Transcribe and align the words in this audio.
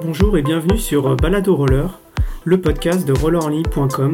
Bonjour 0.00 0.38
et 0.38 0.42
bienvenue 0.42 0.78
sur 0.78 1.16
Balado 1.16 1.56
Roller, 1.56 1.98
le 2.44 2.60
podcast 2.60 3.06
de 3.06 3.12
rollerenligne.com. 3.12 4.12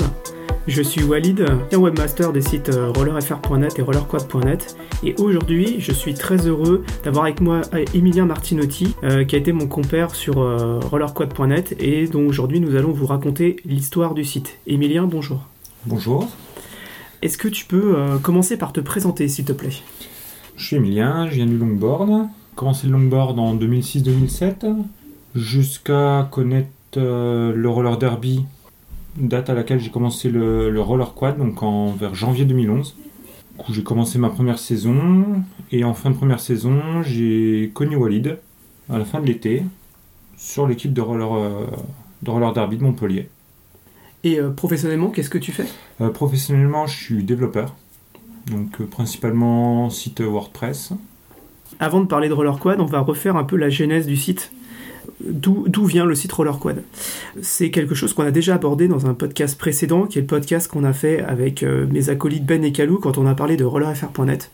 Je 0.67 0.83
suis 0.83 1.04
Walid, 1.04 1.45
webmaster 1.74 2.33
des 2.33 2.40
sites 2.40 2.71
rollerfr.net 2.96 3.79
et 3.79 3.83
rollerquad.net 3.83 4.78
et 5.04 5.15
aujourd'hui 5.19 5.76
je 5.81 5.92
suis 5.92 6.15
très 6.15 6.47
heureux 6.47 6.85
d'avoir 7.04 7.26
avec 7.26 7.42
moi 7.42 7.60
Emilien 7.92 8.24
Martinotti 8.24 8.94
euh, 9.04 9.24
qui 9.24 9.37
a 9.37 9.38
été 9.38 9.53
mon 9.53 9.67
compère 9.67 10.15
sur 10.15 10.40
euh, 10.40 10.81
rollerquad.net 10.81 11.76
et 11.78 12.06
dont 12.06 12.26
aujourd'hui 12.26 12.60
nous 12.60 12.76
allons 12.76 12.92
vous 12.92 13.06
raconter 13.06 13.56
l'histoire 13.66 14.14
du 14.14 14.24
site. 14.24 14.58
Emilien, 14.66 15.06
bonjour. 15.06 15.42
Bonjour. 15.85 16.30
Est-ce 17.20 17.37
que 17.37 17.48
tu 17.48 17.66
peux 17.66 17.98
euh, 17.98 18.16
commencer 18.16 18.56
par 18.56 18.73
te 18.73 18.80
présenter 18.80 19.28
s'il 19.28 19.45
te 19.45 19.52
plaît? 19.52 19.82
Je 20.56 20.64
suis 20.64 20.77
Emilien, 20.77 21.28
je 21.28 21.34
viens 21.34 21.46
du 21.46 21.59
longboard. 21.59 22.28
Commencé 22.55 22.87
le 22.87 22.95
longboard 22.95 23.38
en 23.38 23.55
2006-2007 23.55 24.64
jusqu'à 25.34 26.29
connaître 26.30 26.69
le 26.97 27.66
roller 27.66 27.98
derby 27.98 28.45
date 29.16 29.51
à 29.51 29.55
laquelle 29.55 29.80
j'ai 29.80 29.91
commencé 29.91 30.30
le, 30.30 30.80
roller 30.80 31.15
quad, 31.15 31.38
donc 31.38 31.62
en, 31.62 31.93
vers 31.93 32.15
janvier 32.15 32.45
2011. 32.45 32.97
où 33.59 33.73
j'ai 33.73 33.84
commencé 33.84 34.19
ma 34.19 34.30
première 34.30 34.59
saison, 34.59 35.43
et 35.70 35.84
en 35.84 35.95
fin 35.95 36.10
de 36.10 36.16
première 36.16 36.41
saison, 36.41 37.02
j'ai 37.02 37.70
connu 37.74 37.97
Walid 37.97 38.38
à 38.91 38.98
la 38.98 39.05
fin 39.05 39.20
de 39.20 39.27
l'été 39.27 39.62
sur 40.37 40.66
l'équipe 40.66 40.93
de 40.93 41.01
roller, 41.01 41.33
euh, 41.35 41.66
de 42.23 42.30
roller 42.30 42.52
derby 42.52 42.77
de 42.77 42.82
Montpellier. 42.82 43.29
Et 44.24 44.41
euh, 44.41 44.51
professionnellement, 44.51 45.10
qu'est-ce 45.10 45.30
que 45.30 45.38
tu 45.38 45.52
fais? 45.52 45.66
Euh, 46.01 46.10
Professionnellement, 46.10 46.87
je 46.87 46.96
suis 46.96 47.23
développeur, 47.23 47.74
donc 48.51 48.82
principalement 48.87 49.88
site 49.91 50.21
WordPress. 50.21 50.93
Avant 51.79 52.01
de 52.01 52.07
parler 52.07 52.29
de 52.29 52.35
roller 52.35 52.59
quad, 52.59 52.80
on 52.80 52.87
va 52.87 53.01
refaire 53.01 53.37
un 53.37 53.45
peu 53.45 53.57
la 53.57 53.69
genèse 53.69 54.07
du 54.07 54.16
site 54.16 54.52
d'où 55.21 55.85
vient 55.85 56.05
le 56.05 56.15
site 56.15 56.33
Roller 56.33 56.59
Quad. 56.59 56.83
C'est 57.43 57.71
quelque 57.71 57.95
chose 57.95 58.13
qu'on 58.13 58.24
a 58.24 58.30
déjà 58.30 58.55
abordé 58.55 58.88
dans 58.88 59.07
un 59.07 59.15
podcast 59.15 59.59
précédent, 59.59 60.07
qui 60.07 60.19
est 60.19 60.23
le 60.23 60.27
podcast 60.27 60.69
qu'on 60.69 60.85
a 60.85 60.93
fait 60.93 61.21
avec 61.21 61.63
euh, 61.63 61.87
mes 61.91 62.09
acolytes 62.10 62.45
Ben 62.45 62.65
et 62.65 62.73
Kalou 62.73 62.99
quand 62.99 63.19
on 63.19 63.27
a 63.27 63.35
parlé 63.35 63.57
de 63.57 63.65
rollerfr.net. 63.65 64.51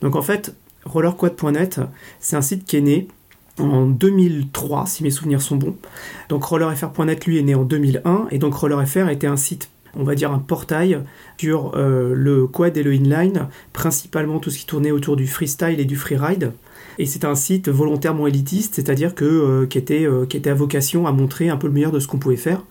Donc 0.00 0.16
en 0.16 0.22
fait, 0.22 0.54
rollerquad.net, 0.84 1.80
c'est 2.20 2.36
un 2.36 2.42
site 2.42 2.64
qui 2.64 2.76
est 2.76 2.82
né 2.82 3.08
en 3.58 3.86
2003, 3.86 4.86
si 4.86 5.02
mes 5.02 5.10
souvenirs 5.10 5.42
sont 5.42 5.56
bons. 5.56 5.76
Donc 6.28 6.44
rollerfr.net, 6.44 7.26
lui, 7.26 7.38
est 7.38 7.42
né 7.42 7.54
en 7.54 7.64
2001, 7.64 8.28
et 8.30 8.38
donc 8.38 8.54
rollerfr 8.54 9.08
était 9.08 9.26
un 9.26 9.36
site 9.36 9.68
on 9.94 10.04
va 10.04 10.14
dire 10.14 10.32
un 10.32 10.38
portail 10.38 11.00
sur 11.38 11.72
euh, 11.76 12.14
le 12.14 12.46
quad 12.46 12.76
et 12.76 12.82
le 12.82 12.94
inline, 12.94 13.48
principalement 13.72 14.38
tout 14.38 14.50
ce 14.50 14.58
qui 14.58 14.66
tournait 14.66 14.90
autour 14.90 15.16
du 15.16 15.26
freestyle 15.26 15.80
et 15.80 15.84
du 15.84 15.96
freeride. 15.96 16.52
Et 16.98 17.06
c'est 17.06 17.24
un 17.24 17.34
site 17.34 17.68
volontairement 17.68 18.26
élitiste, 18.26 18.74
c'est-à-dire 18.76 19.14
que 19.14 19.24
euh, 19.24 19.66
qui, 19.66 19.78
était, 19.78 20.04
euh, 20.04 20.26
qui 20.26 20.36
était 20.36 20.50
à 20.50 20.54
vocation 20.54 21.06
à 21.06 21.12
montrer 21.12 21.48
un 21.48 21.56
peu 21.56 21.66
le 21.66 21.72
meilleur 21.72 21.92
de 21.92 22.00
ce 22.00 22.06
qu'on 22.06 22.18
pouvait 22.18 22.36
faire. 22.36 22.62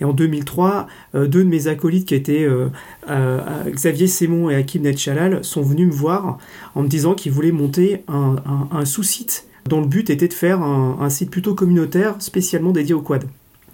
Et 0.00 0.04
en 0.04 0.12
2003, 0.12 0.86
deux 1.14 1.44
de 1.44 1.48
mes 1.48 1.68
acolytes 1.68 2.08
qui 2.08 2.14
étaient 2.14 2.48
Xavier 3.06 4.06
Sémon 4.06 4.48
et 4.48 4.54
Hakim 4.54 4.82
Netchalal 4.82 5.44
sont 5.44 5.62
venus 5.62 5.88
me 5.88 5.92
voir 5.92 6.38
en 6.74 6.82
me 6.82 6.88
disant 6.88 7.14
qu'ils 7.14 7.32
voulaient 7.32 7.52
monter 7.52 8.02
un, 8.08 8.84
sous-site 8.84 9.46
dont 9.68 9.80
le 9.80 9.86
but 9.86 10.08
était 10.08 10.26
de 10.26 10.32
faire 10.32 10.62
un, 10.62 11.10
site 11.10 11.30
plutôt 11.30 11.54
communautaire 11.54 12.16
spécialement 12.18 12.72
dédié 12.72 12.94
au 12.94 13.02
quad. 13.02 13.24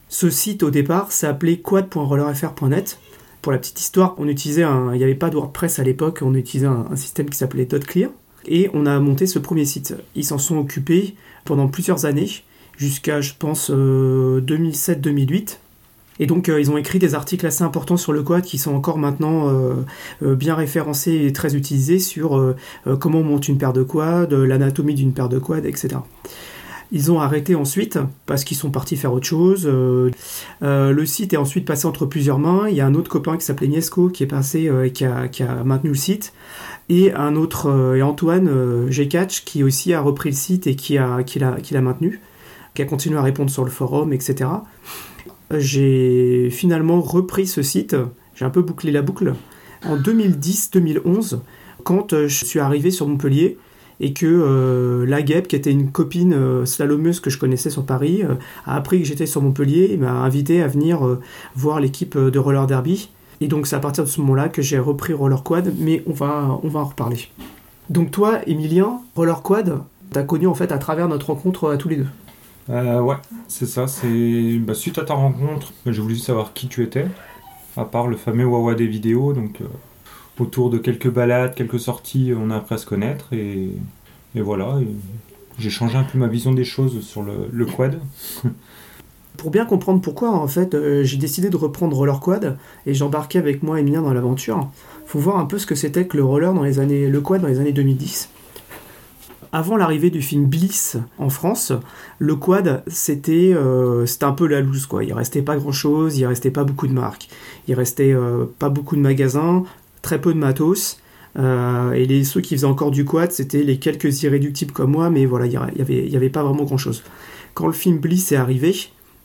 Ce 0.09 0.29
site 0.29 0.63
au 0.63 0.71
départ 0.71 1.13
s'appelait 1.13 1.59
quad.rollerfr.net. 1.59 2.99
Pour 3.43 3.53
la 3.53 3.59
petite 3.59 3.81
histoire, 3.81 4.17
on 4.19 4.27
utilisait 4.27 4.65
il 4.93 4.99
n'y 4.99 5.05
avait 5.05 5.15
pas 5.15 5.31
de 5.31 5.37
WordPress 5.37 5.79
à 5.79 5.85
l'époque, 5.85 6.19
on 6.23 6.35
utilisait 6.35 6.67
un, 6.67 6.97
système 6.97 7.31
qui 7.31 7.39
s'appelait 7.39 7.67
.clear 7.67 8.11
et 8.47 8.71
on 8.73 8.87
a 8.87 8.99
monté 9.01 9.27
ce 9.27 9.39
premier 9.39 9.65
site. 9.65 9.95
Ils 10.15 10.25
s'en 10.25 10.39
sont 10.39 10.59
occupés 10.59 11.15
pendant 11.45 11.69
plusieurs 11.69 12.05
années, 12.07 12.31
jusqu'à 12.77 13.21
je 13.21 13.33
pense 13.39 13.71
2007-2008. 13.71 15.33
Euh, 15.33 15.45
et 16.19 16.27
donc 16.27 16.49
euh, 16.49 16.61
ils 16.61 16.71
ont 16.71 16.79
écrit 16.79 16.99
des 16.99 17.15
articles 17.15 17.47
assez 17.47 17.63
importants 17.63 17.99
sur 17.99 18.13
le 18.13 18.23
quad 18.23 18.43
qui 18.43 18.57
sont 18.57 18.75
encore 18.75 18.97
maintenant 18.97 19.51
euh, 19.51 20.35
bien 20.35 20.55
référencés 20.55 21.27
et 21.27 21.33
très 21.33 21.55
utilisés 21.55 21.99
sur 21.99 22.55
comment 23.01 23.19
on 23.19 23.25
monte 23.25 23.49
une 23.49 23.59
paire 23.59 23.73
de 23.73 23.83
quads, 23.83 24.29
l'anatomie 24.31 24.95
d'une 24.95 25.13
paire 25.13 25.29
de 25.29 25.39
quads, 25.39 25.67
etc. 25.67 25.97
Ils 26.93 27.11
ont 27.11 27.21
arrêté 27.21 27.57
ensuite 27.57 27.99
parce 28.27 28.45
qu'ils 28.45 28.57
sont 28.57 28.71
partis 28.71 28.97
faire 28.97 29.13
autre 29.13 29.27
chose. 29.27 29.67
Le 29.67 31.05
site 31.05 31.35
est 31.35 31.37
ensuite 31.37 31.67
passé 31.67 31.87
entre 31.87 32.07
plusieurs 32.07 32.39
mains. 32.39 32.69
Il 32.69 32.77
y 32.77 32.81
a 32.81 32.87
un 32.87 32.95
autre 32.95 33.11
copain 33.11 33.37
qui 33.37 33.45
s'appelait 33.45 33.67
Niesco 33.67 34.09
qui 34.09 34.23
est 34.23 34.29
passé 34.29 34.71
et 34.85 34.93
qui 34.93 35.05
a, 35.05 35.65
maintenu 35.65 35.91
le 35.91 35.97
site. 35.97 36.33
Et 36.89 37.13
un 37.13 37.35
autre, 37.35 37.95
et 37.97 38.03
Antoine 38.03 38.89
G-Catch 38.89 39.45
qui 39.45 39.65
aussi 39.65 39.93
a 39.93 40.01
repris 40.01 40.31
le 40.31 40.37
site 40.37 40.67
et 40.69 40.77
qui 40.77 40.99
a, 40.99 41.25
qui 41.25 41.41
l'a, 41.41 41.81
maintenu, 41.81 42.21
qui 42.75 42.83
a 42.83 42.85
continué 42.85 43.19
à 43.19 43.23
répondre 43.23 43.51
sur 43.51 43.65
le 43.65 43.71
forum, 43.71 44.13
etc. 44.13 44.51
J'ai 45.51 46.49
finalement 46.51 47.01
repris 47.01 47.49
ce 47.49 47.63
site, 47.63 47.97
j'ai 48.37 48.45
un 48.45 48.51
peu 48.51 48.63
bouclé 48.63 48.93
la 48.93 49.03
boucle, 49.03 49.35
en 49.85 49.97
2010-2011, 49.97 51.41
quand 51.83 52.15
je 52.27 52.45
suis 52.45 52.61
arrivé 52.61 52.91
sur 52.91 53.07
Montpellier 53.07 53.59
et 54.01 54.13
que 54.13 54.27
euh, 54.27 55.07
la 55.07 55.23
Guêpe, 55.23 55.49
qui 55.49 55.57
était 55.57 55.71
une 55.71 55.91
copine 55.91 56.35
euh, 56.35 56.67
slalomeuse 56.67 57.21
que 57.21 57.31
je 57.31 57.39
connaissais 57.39 57.71
sur 57.71 57.87
Paris, 57.87 58.23
euh, 58.23 58.35
a 58.67 58.77
appris 58.77 59.01
que 59.01 59.07
j'étais 59.07 59.27
sur 59.27 59.43
Montpellier 59.43 59.91
et 59.93 59.97
m'a 59.97 60.11
invité 60.11 60.63
à 60.63 60.69
venir 60.69 61.19
voir 61.55 61.81
l'équipe 61.81 62.17
de 62.19 62.39
roller 62.39 62.67
derby. 62.67 63.11
Et 63.41 63.49
donc 63.49 63.67
c'est 63.67 63.77
à 63.77 63.81
partir 63.81 64.05
de 64.05 64.09
ce 64.09 64.21
moment-là 64.21 64.49
que 64.49 64.63
j'ai 64.63 64.79
repris 64.79 65.13
roller 65.13 65.43
quad, 65.43 65.73
mais 65.79 66.03
on 66.07 66.13
va, 66.13 66.59
on 66.63 66.69
va 66.69 66.81
en 66.81 66.85
reparler. 66.85 67.29
Donc 67.91 68.11
toi, 68.11 68.41
Emilien, 68.47 69.01
roller 69.15 69.43
quad, 69.43 69.81
t'as 70.11 70.23
connu 70.23 70.47
en 70.47 70.55
fait 70.55 70.73
à 70.73 70.79
travers 70.79 71.09
notre 71.09 71.27
rencontre 71.27 71.71
à 71.71 71.77
tous 71.77 71.89
les 71.89 71.97
deux. 71.97 72.09
ouais, 72.69 73.17
c'est 73.49 73.67
ça. 73.67 73.87
C'est 73.87 74.59
bah, 74.59 74.75
suite 74.75 74.99
à 74.99 75.05
ta 75.05 75.15
rencontre, 75.15 75.73
j'ai 75.87 76.01
voulu 76.01 76.17
savoir 76.17 76.53
qui 76.53 76.69
tu 76.69 76.83
étais, 76.83 77.07
à 77.77 77.85
part 77.85 78.09
le 78.09 78.17
fameux 78.17 78.47
Wawa 78.47 78.75
des 78.75 78.87
vidéos, 78.87 79.33
donc 79.33 79.61
autour 80.39 80.71
de 80.71 80.79
quelques 80.79 81.11
balades, 81.11 81.55
quelques 81.55 81.81
sorties, 81.81 82.33
on 82.37 82.51
a 82.51 82.57
appris 82.57 82.75
à 82.75 82.79
se 82.79 82.87
connaître 82.87 83.33
et, 83.33 83.71
voilà. 84.35 84.79
j'ai 85.59 85.71
changé 85.71 85.97
un 85.97 86.05
peu 86.05 86.19
ma 86.19 86.27
vision 86.27 86.53
des 86.53 86.65
choses 86.65 87.01
sur 87.01 87.23
le, 87.23 87.65
quad. 87.65 88.01
Pour 89.37 89.51
bien 89.51 89.65
comprendre 89.65 90.01
pourquoi, 90.01 90.31
en 90.31 90.47
fait, 90.49 90.75
euh, 90.75 91.03
j'ai 91.03 91.17
décidé 91.17 91.51
de 91.51 91.57
reprendre 91.57 91.97
Roller 91.97 92.21
Quad 92.21 92.57
et 92.87 92.95
j'embarquais 92.95 93.39
avec 93.39 93.63
moi 93.63 93.81
Emilien 93.81 94.03
dans 94.03 94.13
l'aventure. 94.13 94.71
Faut 95.07 95.19
voir 95.19 95.39
un 95.39 95.47
peu 95.47 95.59
ce 95.59 95.67
que 95.67 95.75
c'était 95.75 96.07
que 96.07 96.17
le 96.17 96.25
roller 96.25 96.53
dans 96.53 96.63
les 96.63 96.81
années, 96.81 97.09
le 97.09 97.21
quad 97.21 97.41
dans 97.41 97.49
les 97.49 97.61
années 97.61 97.73
2010. 97.73 98.31
Avant 99.53 99.77
l'arrivée 99.77 100.11
du 100.11 100.21
film 100.21 100.47
Bliss 100.47 100.99
en 101.19 101.31
France, 101.31 101.73
le 102.19 102.35
quad 102.35 102.83
c'était 102.89 103.53
euh, 103.55 104.05
un 104.23 104.33
peu 104.33 104.47
la 104.47 104.61
loose 104.61 104.87
quoi. 104.87 105.05
Il 105.05 105.13
restait 105.13 105.43
pas 105.43 105.57
grand 105.57 105.73
chose, 105.73 106.19
il 106.19 106.27
restait 106.27 106.51
pas 106.51 106.65
beaucoup 106.65 106.89
de 106.89 106.93
marques, 106.93 107.29
il 107.69 107.75
restait 107.75 108.13
euh, 108.13 108.47
pas 108.59 108.69
beaucoup 108.69 108.97
de 108.97 109.01
magasins, 109.01 109.65
très 110.03 110.21
peu 110.21 110.35
de 110.35 110.39
matos. 110.39 110.99
Euh, 111.39 111.93
et 111.93 112.07
les, 112.07 112.25
ceux 112.25 112.41
qui 112.41 112.55
faisaient 112.55 112.67
encore 112.67 112.91
du 112.91 113.05
quad, 113.05 113.31
c'était 113.31 113.63
les 113.63 113.79
quelques 113.79 114.23
irréductibles 114.23 114.73
comme 114.73 114.91
moi, 114.91 115.11
mais 115.11 115.27
voilà, 115.27 115.47
il 115.47 115.51
n'y 115.51 115.81
avait, 115.81 116.09
y 116.09 116.17
avait 116.17 116.31
pas 116.31 116.43
vraiment 116.43 116.65
grand 116.65 116.79
chose. 116.79 117.03
Quand 117.55 117.67
le 117.67 117.73
film 117.73 117.99
Bliss 117.99 118.33
est 118.33 118.37
arrivé, 118.37 118.75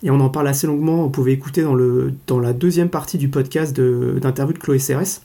et 0.03 0.11
on 0.11 0.19
en 0.19 0.29
parle 0.29 0.47
assez 0.47 0.67
longuement, 0.67 1.03
vous 1.03 1.09
pouvez 1.09 1.31
écouter 1.31 1.63
dans, 1.63 1.75
le, 1.75 2.13
dans 2.27 2.39
la 2.39 2.53
deuxième 2.53 2.89
partie 2.89 3.17
du 3.17 3.29
podcast 3.29 3.75
d'interview 3.75 4.53
de, 4.53 4.59
Chloé 4.59 4.77
CRS, 4.79 5.21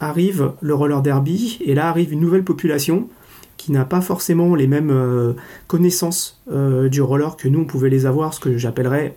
arrive 0.00 0.52
le 0.60 0.74
roller 0.74 1.02
derby, 1.02 1.58
et 1.64 1.74
là 1.74 1.88
arrive 1.88 2.12
une 2.12 2.20
nouvelle 2.20 2.44
population 2.44 3.08
qui 3.56 3.72
n'a 3.72 3.84
pas 3.84 4.00
forcément 4.00 4.54
les 4.54 4.66
mêmes 4.66 4.90
euh, 4.90 5.32
connaissances 5.66 6.42
euh, 6.50 6.88
du 6.88 7.00
roller 7.00 7.36
que 7.36 7.48
nous 7.48 7.60
on 7.60 7.64
pouvait 7.64 7.90
les 7.90 8.06
avoir, 8.06 8.34
ce 8.34 8.40
que 8.40 8.56
j'appellerais 8.56 9.16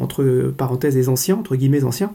entre 0.00 0.54
parenthèses 0.56 0.96
les 0.96 1.10
anciens, 1.10 1.36
entre 1.36 1.54
guillemets 1.54 1.84
anciens. 1.84 2.12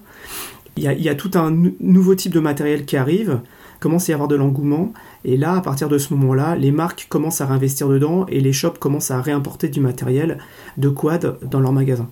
Il 0.77 0.83
y, 0.83 1.09
a, 1.09 1.15
tout 1.15 1.31
un 1.35 1.55
nouveau 1.79 2.15
type 2.15 2.33
de 2.33 2.41
matériel 2.41 2.85
qui 2.85 2.97
arrive, 2.97 3.39
commence 3.79 4.09
à 4.09 4.11
y 4.11 4.13
avoir 4.13 4.27
de 4.27 4.35
l'engouement, 4.35 4.91
et 5.23 5.37
là, 5.37 5.55
à 5.55 5.61
partir 5.61 5.87
de 5.87 5.97
ce 5.97 6.13
moment-là, 6.13 6.57
les 6.57 6.71
marques 6.71 7.07
commencent 7.07 7.39
à 7.39 7.45
réinvestir 7.45 7.87
dedans 7.87 8.25
et 8.27 8.41
les 8.41 8.51
shops 8.51 8.77
commencent 8.77 9.09
à 9.09 9.21
réimporter 9.21 9.69
du 9.69 9.79
matériel 9.79 10.37
de 10.77 10.89
quad 10.89 11.37
dans 11.49 11.61
leurs 11.61 11.71
magasins. 11.71 12.09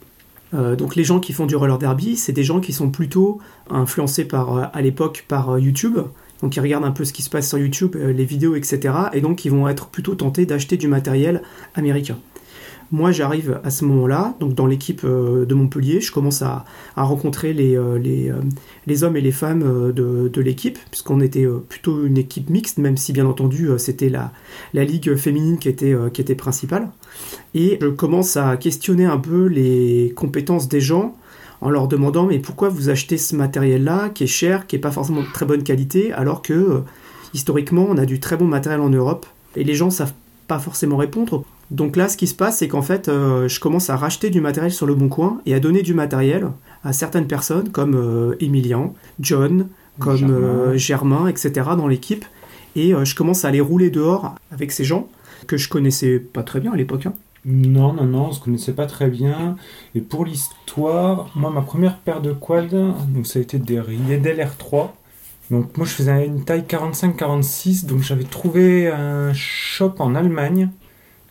Euh, 0.54 0.76
donc 0.76 0.96
les 0.96 1.04
gens 1.04 1.20
qui 1.20 1.34
font 1.34 1.46
du 1.46 1.56
roller 1.56 1.78
derby, 1.78 2.16
c'est 2.16 2.32
des 2.32 2.44
gens 2.44 2.60
qui 2.60 2.74
sont 2.74 2.90
plutôt 2.90 3.40
influencés 3.70 4.26
par, 4.26 4.58
euh, 4.58 4.64
à 4.72 4.82
l'époque 4.82 5.26
par 5.28 5.52
euh, 5.52 5.60
YouTube, 5.60 5.98
donc 6.42 6.56
ils 6.56 6.60
regardent 6.60 6.86
un 6.86 6.92
peu 6.92 7.06
ce 7.06 7.14
qui 7.14 7.22
se 7.22 7.30
passe 7.30 7.48
sur 7.48 7.58
YouTube, 7.58 7.96
les 7.96 8.26
vidéos, 8.26 8.56
etc. 8.56 8.94
Et 9.14 9.22
donc 9.22 9.46
ils 9.46 9.52
vont 9.52 9.68
être 9.68 9.88
plutôt 9.88 10.14
tentés 10.14 10.46
d'acheter 10.46 10.78
du 10.78 10.88
matériel 10.88 11.42
américain. 11.74 12.18
Moi, 12.94 13.12
j'arrive 13.12 13.60
à 13.64 13.72
ce 13.72 13.86
moment-là, 13.86 14.36
donc 14.40 14.54
dans 14.54 14.68
l'équipe 14.68 15.02
euh, 15.04 15.48
de 15.48 15.56
Montpellier, 15.56 16.00
je 16.00 16.12
commence 16.12 16.44
à, 16.44 16.64
rencontrer 16.96 17.52
les, 17.52 17.76
euh, 17.76 17.98
euh, 17.98 18.42
les, 18.86 19.04
hommes 19.04 19.18
et 19.18 19.22
les 19.22 19.32
femmes 19.32 19.92
de, 19.92 20.42
l'équipe, 20.42 20.78
puisqu'on 20.92 21.20
était 21.20 21.48
plutôt 21.68 22.06
une 22.06 22.20
équipe 22.20 22.52
mixte, 22.52 22.78
même 22.78 22.96
si 22.96 23.12
bien 23.12 23.26
entendu 23.26 23.68
c'était 23.80 24.10
la, 24.10 24.32
la 24.76 24.84
ligue 24.84 25.16
féminine 25.16 25.58
qui 25.58 25.70
était, 25.70 25.96
qui 26.14 26.22
était 26.22 26.36
principale. 26.36 26.92
Et 27.56 27.80
je 27.82 27.88
commence 27.88 28.38
à 28.38 28.58
questionner 28.58 29.06
un 29.06 29.18
peu 29.18 29.48
les 29.48 30.14
compétences 30.16 30.70
des 30.70 30.80
gens 30.80 31.16
en 31.62 31.72
leur 31.72 31.88
demandant 31.88 32.28
mais 32.28 32.38
pourquoi 32.38 32.70
vous 32.70 32.90
achetez 32.90 33.18
ce 33.18 33.36
matériel-là 33.36 34.10
qui 34.10 34.26
est 34.26 34.28
cher, 34.28 34.68
qui 34.68 34.76
n'est 34.76 34.82
pas 34.82 34.92
forcément 34.92 35.22
de 35.22 35.34
très 35.34 35.48
bonne 35.48 35.64
qualité, 35.64 36.14
alors 36.14 36.44
que 36.44 36.84
historiquement 37.34 37.88
on 37.90 37.98
a 37.98 38.06
du 38.06 38.20
très 38.20 38.38
bon 38.38 38.46
matériel 38.46 38.82
en 38.82 38.90
Europe 38.90 39.26
et 39.56 39.64
les 39.64 39.74
gens 39.74 39.90
savent 39.90 40.14
pas 40.48 40.60
forcément 40.60 40.98
répondre. 40.98 41.43
Donc 41.74 41.96
là, 41.96 42.08
ce 42.08 42.18
qui 42.18 42.28
se 42.28 42.36
passe, 42.36 42.60
c'est 42.60 42.68
qu'en 42.68 42.84
fait, 42.84 43.10
euh, 43.10 43.48
je 43.50 43.60
commence 43.60 43.90
à 43.90 43.96
racheter 43.98 44.30
du 44.30 44.42
matériel 44.42 44.72
sur 44.72 44.86
le 44.86 44.94
bon 44.94 45.10
coin 45.10 45.42
et 45.46 45.54
à 45.56 45.60
donner 45.60 45.82
du 45.82 45.94
matériel 45.96 46.48
à 46.84 46.94
certaines 46.94 47.26
personnes 47.28 47.70
comme 47.70 47.96
euh, 47.96 48.36
Emilien, 48.40 48.92
John, 49.20 49.68
comme 50.00 50.18
Germain. 50.18 50.34
euh, 50.36 50.78
Germain, 50.78 51.28
etc. 51.28 51.52
dans 51.76 51.88
l'équipe. 51.88 52.26
Et 52.76 52.94
je 53.04 53.16
commence 53.16 53.46
à 53.46 53.50
aller 53.50 53.62
rouler 53.62 53.92
dehors 53.92 54.34
avec 54.52 54.72
ces 54.72 54.84
gens 54.84 55.08
que 55.46 55.58
je 55.58 55.70
connaissais 55.70 56.18
pas 56.20 56.42
très 56.42 56.60
bien 56.60 56.72
à 56.74 56.76
l'époque. 56.76 57.06
hein. 57.06 57.14
Non, 57.46 57.94
non, 57.94 58.06
non, 58.06 58.28
on 58.30 58.32
se 58.32 58.40
connaissait 58.40 58.72
pas 58.74 58.86
très 58.88 59.10
bien. 59.10 59.58
Et 59.94 60.02
pour 60.02 60.26
l'histoire, 60.26 61.30
moi, 61.36 61.52
ma 61.52 61.62
première 61.62 61.98
paire 61.98 62.22
de 62.22 62.32
quads, 62.34 62.96
donc 63.10 63.28
ça 63.28 63.38
a 63.38 63.42
été 63.42 63.60
des 63.60 63.80
Riedel 63.80 64.40
R3. 64.40 64.88
Donc 65.52 65.78
moi, 65.78 65.86
je 65.86 65.92
faisais 65.94 66.26
une 66.26 66.46
taille 66.46 66.64
45-46, 66.68 67.86
donc 67.86 68.02
j'avais 68.02 68.24
trouvé 68.24 68.88
un 68.88 69.34
shop 69.34 69.94
en 70.00 70.16
Allemagne 70.16 70.70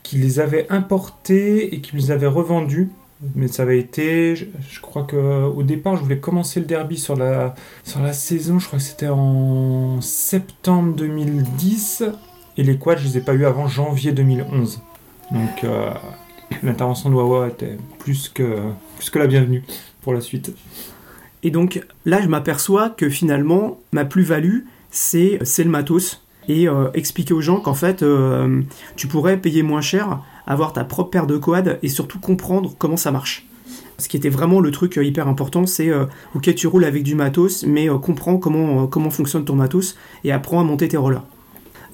qui 0.02 0.16
les 0.16 0.40
avait 0.40 0.66
importés 0.70 1.74
et 1.74 1.80
qui 1.80 1.96
les 1.96 2.10
avait 2.10 2.26
revendus. 2.26 2.90
Mais 3.36 3.46
ça 3.46 3.62
avait 3.62 3.78
été, 3.78 4.34
je, 4.34 4.80
crois 4.80 5.04
que 5.04 5.44
au 5.44 5.62
départ, 5.62 5.96
je 5.96 6.02
voulais 6.02 6.18
commencer 6.18 6.58
le 6.58 6.66
derby 6.66 6.98
sur 6.98 7.14
la, 7.14 7.54
sur 7.84 8.00
la 8.00 8.12
saison, 8.12 8.58
je 8.58 8.66
crois 8.66 8.80
que 8.80 8.84
c'était 8.84 9.08
en 9.08 10.00
septembre 10.00 10.96
2010. 10.96 12.04
Et 12.56 12.64
les 12.64 12.76
quads, 12.76 12.96
je 12.96 13.04
les 13.04 13.18
ai 13.18 13.20
pas 13.20 13.34
eu 13.34 13.44
avant 13.44 13.68
janvier 13.68 14.10
2011. 14.10 14.80
Donc 15.30 15.64
euh, 15.64 15.90
l'intervention 16.62 17.10
de 17.10 17.14
Wawa 17.14 17.48
était 17.48 17.78
plus 18.00 18.28
que, 18.28 18.58
plus 18.98 19.10
que 19.10 19.18
la 19.20 19.28
bienvenue 19.28 19.62
pour 20.02 20.14
la 20.14 20.20
suite. 20.20 20.52
Et 21.44 21.50
donc 21.50 21.80
là, 22.04 22.20
je 22.20 22.28
m'aperçois 22.28 22.90
que 22.90 23.08
finalement, 23.08 23.80
ma 23.92 24.04
plus-value, 24.04 24.60
c'est 24.90 25.38
le 25.58 25.70
matos. 25.70 26.21
Et 26.48 26.68
euh, 26.68 26.90
expliquer 26.94 27.34
aux 27.34 27.40
gens 27.40 27.60
qu'en 27.60 27.74
fait, 27.74 28.02
euh, 28.02 28.62
tu 28.96 29.06
pourrais 29.06 29.36
payer 29.36 29.62
moins 29.62 29.80
cher, 29.80 30.20
avoir 30.46 30.72
ta 30.72 30.84
propre 30.84 31.10
paire 31.10 31.26
de 31.26 31.38
quads 31.38 31.78
et 31.82 31.88
surtout 31.88 32.18
comprendre 32.18 32.74
comment 32.78 32.96
ça 32.96 33.12
marche. 33.12 33.46
Ce 33.98 34.08
qui 34.08 34.16
était 34.16 34.28
vraiment 34.28 34.60
le 34.60 34.70
truc 34.70 34.98
euh, 34.98 35.04
hyper 35.04 35.28
important, 35.28 35.66
c'est 35.66 35.88
euh, 35.88 36.06
ok, 36.34 36.54
tu 36.54 36.66
roules 36.66 36.84
avec 36.84 37.04
du 37.04 37.14
matos, 37.14 37.64
mais 37.64 37.88
comprends 38.00 38.38
comment, 38.38 38.86
comment 38.86 39.10
fonctionne 39.10 39.44
ton 39.44 39.54
matos 39.54 39.96
et 40.24 40.32
apprends 40.32 40.60
à 40.60 40.64
monter 40.64 40.88
tes 40.88 40.96
rollers. 40.96 41.24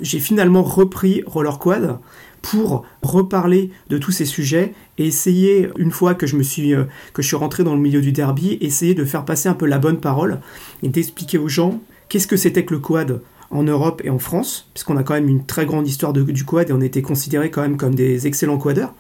J'ai 0.00 0.20
finalement 0.20 0.62
repris 0.62 1.24
Roller 1.26 1.58
Quad 1.58 1.98
pour 2.40 2.86
reparler 3.02 3.70
de 3.90 3.98
tous 3.98 4.12
ces 4.12 4.24
sujets 4.24 4.72
et 4.96 5.06
essayer, 5.06 5.70
une 5.76 5.90
fois 5.90 6.14
que 6.14 6.24
je 6.24 6.36
me 6.36 6.44
suis, 6.44 6.72
que 7.12 7.20
je 7.20 7.26
suis 7.26 7.36
rentré 7.36 7.64
dans 7.64 7.74
le 7.74 7.80
milieu 7.80 8.00
du 8.00 8.12
derby, 8.12 8.58
essayer 8.60 8.94
de 8.94 9.04
faire 9.04 9.24
passer 9.24 9.48
un 9.48 9.54
peu 9.54 9.66
la 9.66 9.78
bonne 9.78 9.98
parole 9.98 10.40
et 10.84 10.88
d'expliquer 10.88 11.36
aux 11.36 11.48
gens 11.48 11.80
qu'est-ce 12.08 12.28
que 12.28 12.36
c'était 12.36 12.64
que 12.64 12.74
le 12.74 12.80
quad 12.80 13.20
en 13.50 13.62
Europe 13.62 14.02
et 14.04 14.10
en 14.10 14.18
France, 14.18 14.68
puisqu'on 14.74 14.96
a 14.96 15.02
quand 15.02 15.14
même 15.14 15.28
une 15.28 15.44
très 15.44 15.64
grande 15.66 15.86
histoire 15.88 16.12
de- 16.12 16.22
du 16.22 16.44
quad 16.44 16.68
et 16.68 16.72
on 16.72 16.80
était 16.80 17.02
considérés 17.02 17.50
quand 17.50 17.62
même 17.62 17.76
comme 17.76 17.94
des 17.94 18.26
excellents 18.26 18.58
quadeurs. 18.58 18.92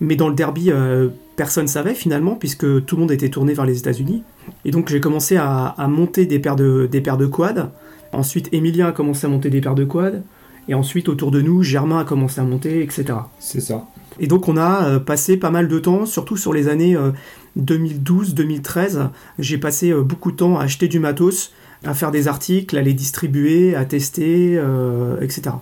Mais 0.00 0.16
dans 0.16 0.28
le 0.28 0.34
derby, 0.34 0.70
euh, 0.70 1.08
personne 1.36 1.68
savait 1.68 1.94
finalement, 1.94 2.34
puisque 2.34 2.84
tout 2.84 2.96
le 2.96 3.00
monde 3.02 3.12
était 3.12 3.28
tourné 3.28 3.52
vers 3.54 3.66
les 3.66 3.78
États-Unis. 3.78 4.22
Et 4.64 4.70
donc 4.70 4.88
j'ai 4.88 5.00
commencé 5.00 5.36
à, 5.36 5.66
à 5.66 5.86
monter 5.88 6.26
des 6.26 6.38
paires 6.38 6.56
de, 6.56 6.88
des 6.90 7.00
paires 7.00 7.16
de 7.18 7.26
quads. 7.26 7.70
Ensuite, 8.12 8.48
Emilien 8.52 8.88
a 8.88 8.92
commencé 8.92 9.26
à 9.26 9.30
monter 9.30 9.50
des 9.50 9.60
paires 9.60 9.74
de 9.74 9.84
quads. 9.84 10.22
Et 10.66 10.74
ensuite, 10.74 11.08
autour 11.10 11.30
de 11.30 11.42
nous, 11.42 11.62
Germain 11.62 11.98
a 12.00 12.04
commencé 12.04 12.40
à 12.40 12.44
monter, 12.44 12.82
etc. 12.82 13.04
C'est 13.38 13.60
ça. 13.60 13.84
Et 14.18 14.26
donc 14.28 14.48
on 14.48 14.56
a 14.56 14.84
euh, 14.86 14.98
passé 14.98 15.36
pas 15.36 15.50
mal 15.50 15.68
de 15.68 15.78
temps, 15.78 16.06
surtout 16.06 16.36
sur 16.36 16.52
les 16.52 16.68
années 16.68 16.96
euh, 16.96 17.10
2012-2013. 17.58 19.08
J'ai 19.38 19.58
passé 19.58 19.90
euh, 19.90 20.02
beaucoup 20.02 20.30
de 20.32 20.36
temps 20.36 20.58
à 20.58 20.64
acheter 20.64 20.88
du 20.88 20.98
matos, 21.00 21.52
à 21.84 21.94
faire 21.94 22.10
des 22.10 22.28
articles, 22.28 22.76
à 22.76 22.82
les 22.82 22.94
distribuer, 22.94 23.74
à 23.74 23.84
tester, 23.84 24.56
euh, 24.56 25.20
etc. 25.20 25.56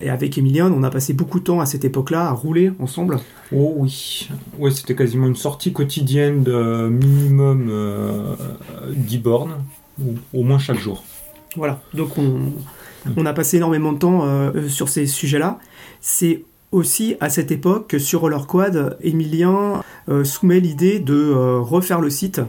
Et 0.00 0.10
avec 0.10 0.36
Emilien, 0.36 0.70
on 0.72 0.82
a 0.82 0.90
passé 0.90 1.14
beaucoup 1.14 1.38
de 1.38 1.44
temps 1.44 1.60
à 1.60 1.66
cette 1.66 1.84
époque-là 1.84 2.28
à 2.28 2.30
rouler 2.32 2.72
ensemble. 2.80 3.18
Oh 3.50 3.74
oui. 3.78 4.28
Ouais, 4.58 4.70
c'était 4.70 4.94
quasiment 4.94 5.26
une 5.26 5.36
sortie 5.36 5.72
quotidienne 5.72 6.42
de 6.42 6.88
minimum 6.88 7.68
euh, 7.70 8.34
10 8.94 9.18
bornes, 9.18 9.64
ou 9.98 10.14
au 10.34 10.42
moins 10.42 10.58
chaque 10.58 10.78
jour. 10.78 11.02
Voilà, 11.56 11.80
donc 11.94 12.18
on, 12.18 12.52
on 13.16 13.24
a 13.24 13.32
passé 13.32 13.56
énormément 13.56 13.94
de 13.94 13.98
temps 13.98 14.26
euh, 14.26 14.68
sur 14.68 14.90
ces 14.90 15.06
sujets-là. 15.06 15.58
C'est 16.02 16.42
aussi 16.72 17.16
à 17.20 17.30
cette 17.30 17.50
époque 17.50 17.88
que 17.88 17.98
sur 17.98 18.20
Roller 18.20 18.46
Quad, 18.46 18.98
Emilien 19.00 19.82
euh, 20.10 20.24
soumet 20.24 20.60
l'idée 20.60 20.98
de 20.98 21.32
refaire 21.58 22.00
le 22.00 22.10
site 22.10 22.40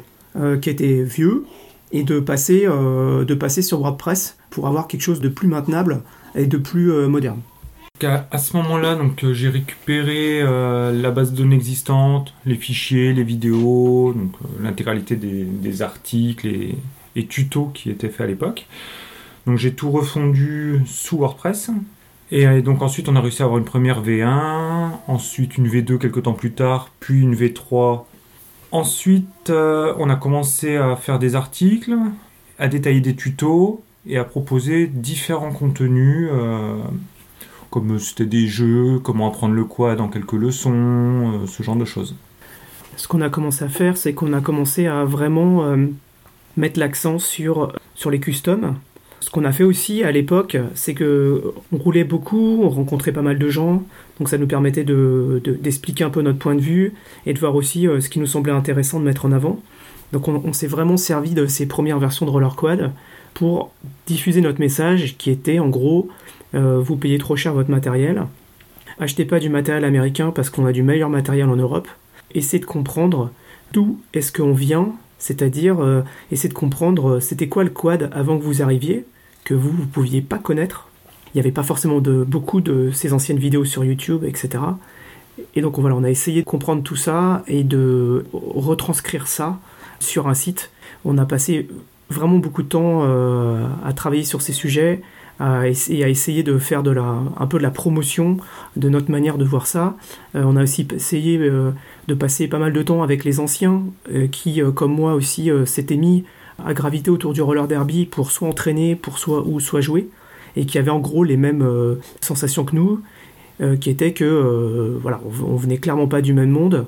qui 0.62 0.70
était 0.70 1.02
vieux 1.02 1.46
et 1.92 2.04
de 2.04 2.20
passer, 2.20 2.64
euh, 2.66 3.26
de 3.26 3.34
passer 3.34 3.62
sur 3.62 3.80
WordPress 3.80 4.38
pour 4.50 4.68
avoir 4.68 4.88
quelque 4.88 5.02
chose 5.02 5.22
de 5.22 5.30
plus 5.30 5.48
maintenable 5.48 6.02
et 6.36 6.46
de 6.46 6.58
plus 6.58 6.92
euh, 6.92 7.08
moderne. 7.08 7.40
À, 8.04 8.38
ce 8.38 8.56
moment-là, 8.58 8.96
donc 8.96 9.24
euh, 9.24 9.34
j'ai 9.34 9.50
récupéré 9.50 10.44
la 10.44 11.10
base 11.10 11.32
de 11.32 11.38
données 11.38 11.56
existante, 11.56 12.34
les 12.46 12.56
fichiers, 12.56 13.12
les 13.12 13.24
vidéos, 13.24 14.14
donc 14.16 14.34
l'intégralité 14.62 15.16
des, 15.16 15.82
articles 15.82 16.48
et, 17.16 17.26
tutos 17.26 17.72
qui 17.74 17.90
étaient 17.90 18.10
faits 18.10 18.22
à 18.22 18.28
l'époque. 18.28 18.68
Donc 19.48 19.58
j'ai 19.58 19.74
tout 19.74 19.90
refondu 19.90 20.82
sous 20.86 21.18
WordPress. 21.18 21.72
Donc 22.64 22.84
ensuite 22.84 23.10
on 23.10 23.16
a 23.16 23.22
réussi 23.22 23.42
à 23.42 23.46
avoir 23.46 23.58
une 23.58 23.66
première 23.66 24.04
V1, 24.04 24.92
ensuite 25.08 25.58
une 25.58 25.68
V2 25.68 25.98
quelques 25.98 26.22
temps 26.22 26.34
plus 26.34 26.52
tard, 26.52 26.92
puis 27.00 27.22
une 27.22 27.34
V3. 27.34 28.04
Ensuite 28.72 29.50
euh, 29.50 29.94
on 29.98 30.10
a 30.10 30.16
commencé 30.16 30.76
à 30.76 30.96
faire 30.96 31.20
des 31.20 31.36
articles, 31.36 31.96
à 32.60 32.68
détailler 32.68 33.00
des 33.00 33.16
tutos 33.16 33.82
et 34.06 34.18
à 34.18 34.24
proposer 34.24 34.88
différents 34.88 35.52
contenus. 35.52 36.30
euh, 36.32 36.78
comme 37.70 38.00
c'était 38.00 38.26
des 38.26 38.48
jeux, 38.48 39.00
comment 39.00 39.28
apprendre 39.28 39.54
le 39.54 39.66
quad 39.66 40.00
en 40.00 40.08
quelques 40.08 40.34
leçons, 40.34 40.72
euh, 40.74 41.48
ce 41.48 41.64
genre 41.64 41.76
de 41.76 41.84
choses. 41.84 42.16
Ce 42.96 43.10
qu'on 43.10 43.22
a 43.22 43.30
commencé 43.30 43.66
à 43.66 43.70
faire, 43.70 43.98
c'est 43.98 44.14
qu'on 44.14 44.32
a 44.32 44.40
commencé 44.40 44.88
à 44.88 45.04
vraiment 45.04 45.76
mettre 46.56 46.80
l'accent 46.80 47.20
sur, 47.20 47.72
sur 47.94 48.10
les 48.10 48.20
customs. 48.20 48.76
Ce 49.20 49.30
qu'on 49.30 49.44
a 49.44 49.52
fait 49.52 49.64
aussi 49.64 50.04
à 50.04 50.12
l'époque, 50.12 50.58
c'est 50.74 50.94
que 50.94 51.44
on 51.74 51.78
roulait 51.78 52.04
beaucoup, 52.04 52.62
on 52.64 52.70
rencontrait 52.70 53.12
pas 53.12 53.22
mal 53.22 53.38
de 53.40 53.50
gens, 53.50 53.84
donc 54.20 54.30
ça 54.30 54.38
nous 54.38 54.48
permettait 54.48 54.84
de- 54.84 55.42
de- 55.44 55.54
d'expliquer 55.54 56.04
un 56.04 56.10
peu 56.10 56.22
notre 56.22 56.38
point 56.40 56.56
de 56.56 56.62
vue 56.62 56.94
et 57.26 57.34
de 57.34 57.40
voir 57.40 57.56
aussi 57.56 57.88
euh, 57.88 58.00
ce 58.00 58.10
qui 58.10 58.20
nous 58.20 58.26
semblait 58.28 58.54
intéressant 58.54 59.00
de 59.00 59.06
mettre 59.06 59.26
en 59.26 59.32
avant. 59.32 59.60
Donc 60.14 60.28
on, 60.30 60.42
on 60.46 60.54
s'est 60.54 60.68
vraiment 60.68 60.96
servi 60.98 61.32
de 61.32 61.46
ces 61.48 61.66
premières 61.66 62.00
versions 62.00 62.26
de 62.26 62.32
Roller 62.32 62.56
Quad 62.56 62.92
pour 63.34 63.72
diffuser 64.06 64.40
notre 64.42 64.60
message 64.60 65.18
qui 65.18 65.30
était 65.32 65.60
en 65.60 65.68
gros 65.68 66.08
euh, 66.56 66.80
vous 66.80 66.96
payez 66.96 67.18
trop 67.18 67.36
cher 67.36 67.54
votre 67.54 67.70
matériel, 67.70 68.24
achetez 69.00 69.26
pas 69.26 69.40
du 69.40 69.50
matériel 69.50 69.84
américain 69.84 70.32
parce 70.34 70.50
qu'on 70.50 70.66
a 70.66 70.72
du 70.72 70.84
meilleur 70.84 71.10
matériel 71.10 71.50
en 71.50 71.58
Europe, 71.58 71.88
essayez 72.34 72.62
de 72.62 72.66
comprendre 72.66 73.32
d'où 73.74 74.00
est-ce 74.14 74.32
qu'on 74.32 74.54
vient, 74.54 74.94
c'est-à-dire 75.20 75.82
euh, 75.82 76.02
essayez 76.32 76.50
de 76.50 76.54
comprendre 76.54 77.16
euh, 77.16 77.20
c'était 77.20 77.48
quoi 77.48 77.64
le 77.64 77.70
quad 77.70 78.10
avant 78.14 78.38
que 78.38 78.44
vous 78.44 78.62
arriviez, 78.62 79.06
que 79.44 79.54
vous 79.54 79.72
ne 79.72 79.86
pouviez 79.86 80.22
pas 80.22 80.38
connaître. 80.38 80.88
Il 81.34 81.38
n'y 81.38 81.42
avait 81.42 81.52
pas 81.52 81.64
forcément 81.64 82.00
de, 82.00 82.24
beaucoup 82.24 82.62
de 82.62 82.92
ces 82.92 83.14
anciennes 83.14 83.38
vidéos 83.38 83.66
sur 83.66 83.84
YouTube, 83.84 84.24
etc. 84.24 84.64
Et 85.56 85.62
donc 85.62 85.78
voilà, 85.80 85.96
on 85.96 86.04
a 86.04 86.10
essayé 86.10 86.42
de 86.42 86.46
comprendre 86.46 86.84
tout 86.84 86.96
ça 86.96 87.44
et 87.48 87.64
de 87.64 88.26
retranscrire 88.34 89.28
ça 89.28 89.60
sur 90.00 90.28
un 90.28 90.34
site. 90.34 90.72
On 91.06 91.18
a 91.18 91.26
passé 91.26 91.68
vraiment 92.10 92.38
beaucoup 92.38 92.64
de 92.64 92.70
temps 92.70 93.02
euh, 93.04 93.68
à 93.84 93.94
travailler 93.94 94.24
sur 94.24 94.42
ces 94.42 94.54
sujets 94.54 95.02
et 95.40 96.04
à 96.04 96.10
essayer 96.10 96.44
de 96.44 96.58
faire 96.58 96.80
un 96.80 97.48
peu 97.48 97.58
de 97.58 97.64
la 97.64 97.72
promotion 97.72 98.38
de 98.76 98.90
notre 98.90 99.12
manière 99.12 99.38
de 99.38 99.46
voir 99.46 99.68
ça. 99.68 99.96
Euh, 100.36 100.44
on 100.46 100.56
a 100.56 100.64
aussi 100.64 100.88
essayé 100.94 101.38
euh, 101.38 101.72
de 102.08 102.14
passer 102.14 102.48
pas 102.48 102.60
mal 102.60 102.74
de 102.74 102.82
temps 102.82 103.04
avec 103.04 103.24
les 103.24 103.40
anciens 103.40 103.84
euh, 104.12 104.28
qui, 104.28 104.62
comme 104.74 104.94
moi 104.94 105.14
aussi, 105.14 105.52
s'étaient 105.66 105.98
mis 105.98 106.24
à 106.64 106.74
graviter 106.74 107.12
autour 107.12 107.34
du 107.34 107.42
roller 107.42 107.68
derby 107.68 108.06
pour 108.06 108.32
soit 108.32 108.48
entraîner 108.48 108.96
pour 108.96 109.20
soit, 109.20 109.46
ou 109.46 109.60
soit 109.60 109.82
jouer 109.82 110.10
et 110.56 110.66
qui 110.66 110.80
avaient 110.80 110.90
en 110.90 111.00
gros 111.00 111.24
les 111.24 111.38
mêmes 111.38 111.64
sensations 112.20 112.66
que 112.66 112.76
nous, 112.76 113.00
qui 113.80 113.92
étaient 113.92 114.14
que 114.14 114.98
voilà, 115.00 115.22
on, 115.24 115.54
on 115.54 115.56
venait 115.56 115.78
clairement 115.78 116.08
pas 116.08 116.22
du 116.22 116.34
même 116.34 116.50
monde. 116.50 116.88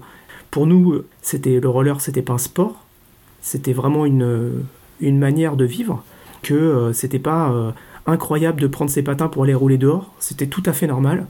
Pour 0.50 0.66
nous, 0.66 1.04
c'était 1.22 1.60
le 1.60 1.70
roller, 1.70 2.02
c'était 2.02 2.24
pas 2.24 2.34
un 2.34 2.40
sport, 2.40 2.84
c'était 3.42 3.74
vraiment 3.74 4.08
une, 4.08 4.64
une 5.02 5.20
manière 5.20 5.56
de 5.56 5.66
vivre, 5.66 6.04
que 6.42 6.54
euh, 6.54 6.94
c'était 6.94 7.20
pas 7.20 7.74
incroyable 8.10 8.62
de 8.62 8.68
prendre 8.68 8.92
ses 8.92 9.04
patins 9.04 9.28
pour 9.28 9.44
aller 9.44 9.54
rouler 9.54 9.78
dehors, 9.78 10.14
c'était 10.20 10.48
tout 10.48 10.64
à 10.66 10.74
fait 10.74 10.88
normal, 10.88 11.26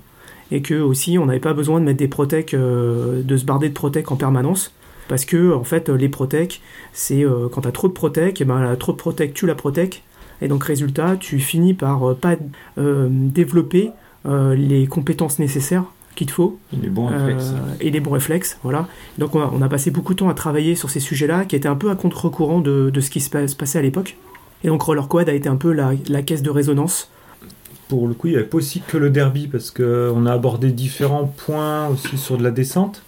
et 0.51 0.62
que 0.62 0.75
aussi 0.75 1.17
on 1.17 1.25
n'avait 1.27 1.39
pas 1.39 1.53
besoin 1.53 1.79
de 1.79 1.86
mettre 1.86 2.00
des 2.00 2.07
protèques, 2.07 2.53
euh, 2.53 3.21
de 3.24 3.38
se 3.38 3.45
barder 3.45 3.69
de 3.69 3.74
protèques 3.74 4.12
en 4.12 4.15
permanence, 4.15 4.74
parce 5.07 5.25
que 5.25 5.53
en 5.53 5.63
fait 5.63 5.89
les 5.89 6.09
protèques, 6.09 6.62
c'est 6.93 7.24
euh, 7.25 7.48
quand 7.51 7.62
t'as 7.62 7.71
trop 7.71 7.88
de 7.88 7.93
protèques, 7.93 8.41
et 8.41 8.45
ben 8.45 8.59
la 8.62 8.75
trop 8.75 8.91
de 8.91 8.98
protèques 8.98 9.33
tue 9.33 9.45
la 9.48 9.55
protèque, 9.55 10.03
et 10.41 10.48
donc 10.48 10.63
résultat 10.63 11.17
tu 11.19 11.39
finis 11.39 11.74
par 11.74 12.09
euh, 12.09 12.13
pas 12.15 12.36
euh, 12.77 13.07
développer 13.12 13.91
euh, 14.25 14.55
les 14.55 14.88
compétences 14.88 15.39
nécessaires 15.39 15.86
qu'il 16.15 16.27
te 16.27 16.31
faut 16.33 16.57
Les 16.74 16.89
bons 16.89 17.07
réflexes. 17.07 17.51
euh, 17.53 17.75
et 17.79 17.91
les 17.91 18.00
bons 18.01 18.12
réflexes, 18.12 18.57
voilà. 18.63 18.88
Donc 19.17 19.36
on 19.36 19.41
a, 19.41 19.51
on 19.53 19.62
a 19.62 19.69
passé 19.69 19.89
beaucoup 19.91 20.13
de 20.13 20.19
temps 20.19 20.29
à 20.29 20.33
travailler 20.33 20.75
sur 20.75 20.89
ces 20.89 21.00
sujets-là, 21.00 21.45
qui 21.45 21.55
étaient 21.55 21.69
un 21.69 21.75
peu 21.75 21.89
à 21.91 21.95
contre-courant 21.95 22.59
de, 22.59 22.89
de 22.89 23.00
ce 23.01 23.09
qui 23.09 23.21
se 23.21 23.29
passait 23.29 23.79
à 23.79 23.81
l'époque. 23.81 24.17
Et 24.63 24.68
donc 24.68 24.82
Roller 24.82 25.08
Quad 25.08 25.30
a 25.30 25.34
été 25.34 25.50
un 25.50 25.56
peu 25.56 25.72
la, 25.72 25.92
la 26.08 26.22
caisse 26.22 26.42
de 26.42 26.50
résonance 26.50 27.10
pour 27.89 28.08
le 28.08 28.13
coup, 28.13 28.28
il 28.28 28.32
n'y 28.32 28.38
avait 28.38 28.46
pas 28.46 28.58
aussi 28.58 28.82
que 28.88 28.98
le 28.98 29.10
derby 29.10 29.48
parce 29.48 29.72
qu'on 29.72 30.25
a 30.28 30.32
abordé 30.32 30.72
différents 30.72 31.25
points 31.25 31.88
aussi 31.88 32.20
sur 32.20 32.38
de 32.38 32.44
la 32.44 32.51
descente, 32.51 33.01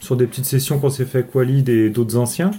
sur 0.00 0.16
des 0.16 0.26
petites 0.26 0.46
sessions 0.46 0.78
qu'on 0.78 0.88
s'est 0.88 1.04
fait 1.04 1.18
avec 1.18 1.34
Walid 1.34 1.68
et 1.68 1.90
d'autres 1.90 2.16
anciens. 2.16 2.50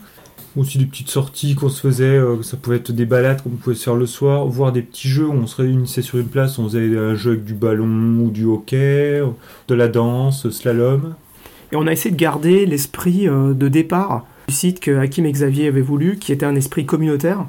Aussi 0.56 0.78
des 0.78 0.86
petites 0.86 1.10
sorties 1.10 1.56
qu'on 1.56 1.70
se 1.70 1.82
faisait, 1.82 2.06
euh, 2.06 2.44
ça 2.44 2.58
pouvait 2.58 2.76
être 2.76 2.92
des 2.92 3.08
balades 3.08 3.42
qu'on 3.42 3.50
pouvait 3.50 3.76
se 3.76 3.86
faire 3.86 3.96
le 3.96 4.06
soir, 4.06 4.46
voire 4.46 4.72
des 4.72 4.84
petits 4.84 5.08
jeux 5.08 5.26
où 5.26 5.34
on 5.34 5.48
se 5.48 5.60
réunissait 5.60 6.04
sur 6.04 6.20
une 6.20 6.28
place, 6.28 6.60
on 6.60 6.66
faisait 6.66 6.96
un 6.96 7.16
jeu 7.16 7.32
avec 7.32 7.44
du 7.44 7.56
ballon 7.56 8.20
ou 8.20 8.30
du 8.30 8.46
hockey, 8.46 9.24
de 9.68 9.74
la 9.74 9.88
danse, 9.88 10.48
slalom. 10.52 11.16
Et 11.72 11.76
on 11.76 11.88
a 11.88 11.92
essayé 11.92 12.12
de 12.14 12.20
garder 12.20 12.68
l'esprit 12.68 13.28
euh, 13.28 13.56
de 13.56 13.68
départ 13.68 14.28
du 14.48 14.54
site 14.54 14.80
que 14.80 14.96
Hakim 14.96 15.26
et 15.26 15.32
Xavier 15.32 15.70
avaient 15.70 15.82
voulu, 15.82 16.18
qui 16.20 16.32
était 16.32 16.46
un 16.46 16.56
esprit 16.56 16.86
communautaire. 16.86 17.48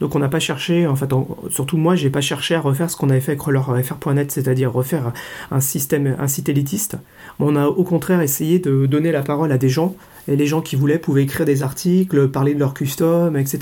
Donc 0.00 0.16
on 0.16 0.18
n'a 0.18 0.28
pas 0.28 0.40
cherché, 0.40 0.86
en 0.86 0.96
fait, 0.96 1.10
surtout 1.50 1.76
moi, 1.76 1.94
j'ai 1.94 2.10
pas 2.10 2.20
cherché 2.20 2.54
à 2.54 2.60
refaire 2.60 2.90
ce 2.90 2.96
qu'on 2.96 3.10
avait 3.10 3.20
fait 3.20 3.32
avec 3.32 3.42
RollerFR.net, 3.42 4.32
c'est-à-dire 4.32 4.72
refaire 4.72 5.12
un 5.50 5.60
système, 5.60 6.16
un 6.18 6.28
site 6.28 6.48
élitiste. 6.48 6.96
On 7.38 7.56
a 7.56 7.66
au 7.66 7.84
contraire 7.84 8.20
essayé 8.20 8.58
de 8.58 8.86
donner 8.86 9.12
la 9.12 9.22
parole 9.22 9.52
à 9.52 9.58
des 9.58 9.68
gens, 9.68 9.94
et 10.28 10.36
les 10.36 10.46
gens 10.46 10.62
qui 10.62 10.76
voulaient 10.76 10.98
pouvaient 10.98 11.22
écrire 11.22 11.46
des 11.46 11.62
articles, 11.62 12.28
parler 12.28 12.54
de 12.54 12.58
leur 12.58 12.74
custom, 12.74 13.36
etc. 13.36 13.58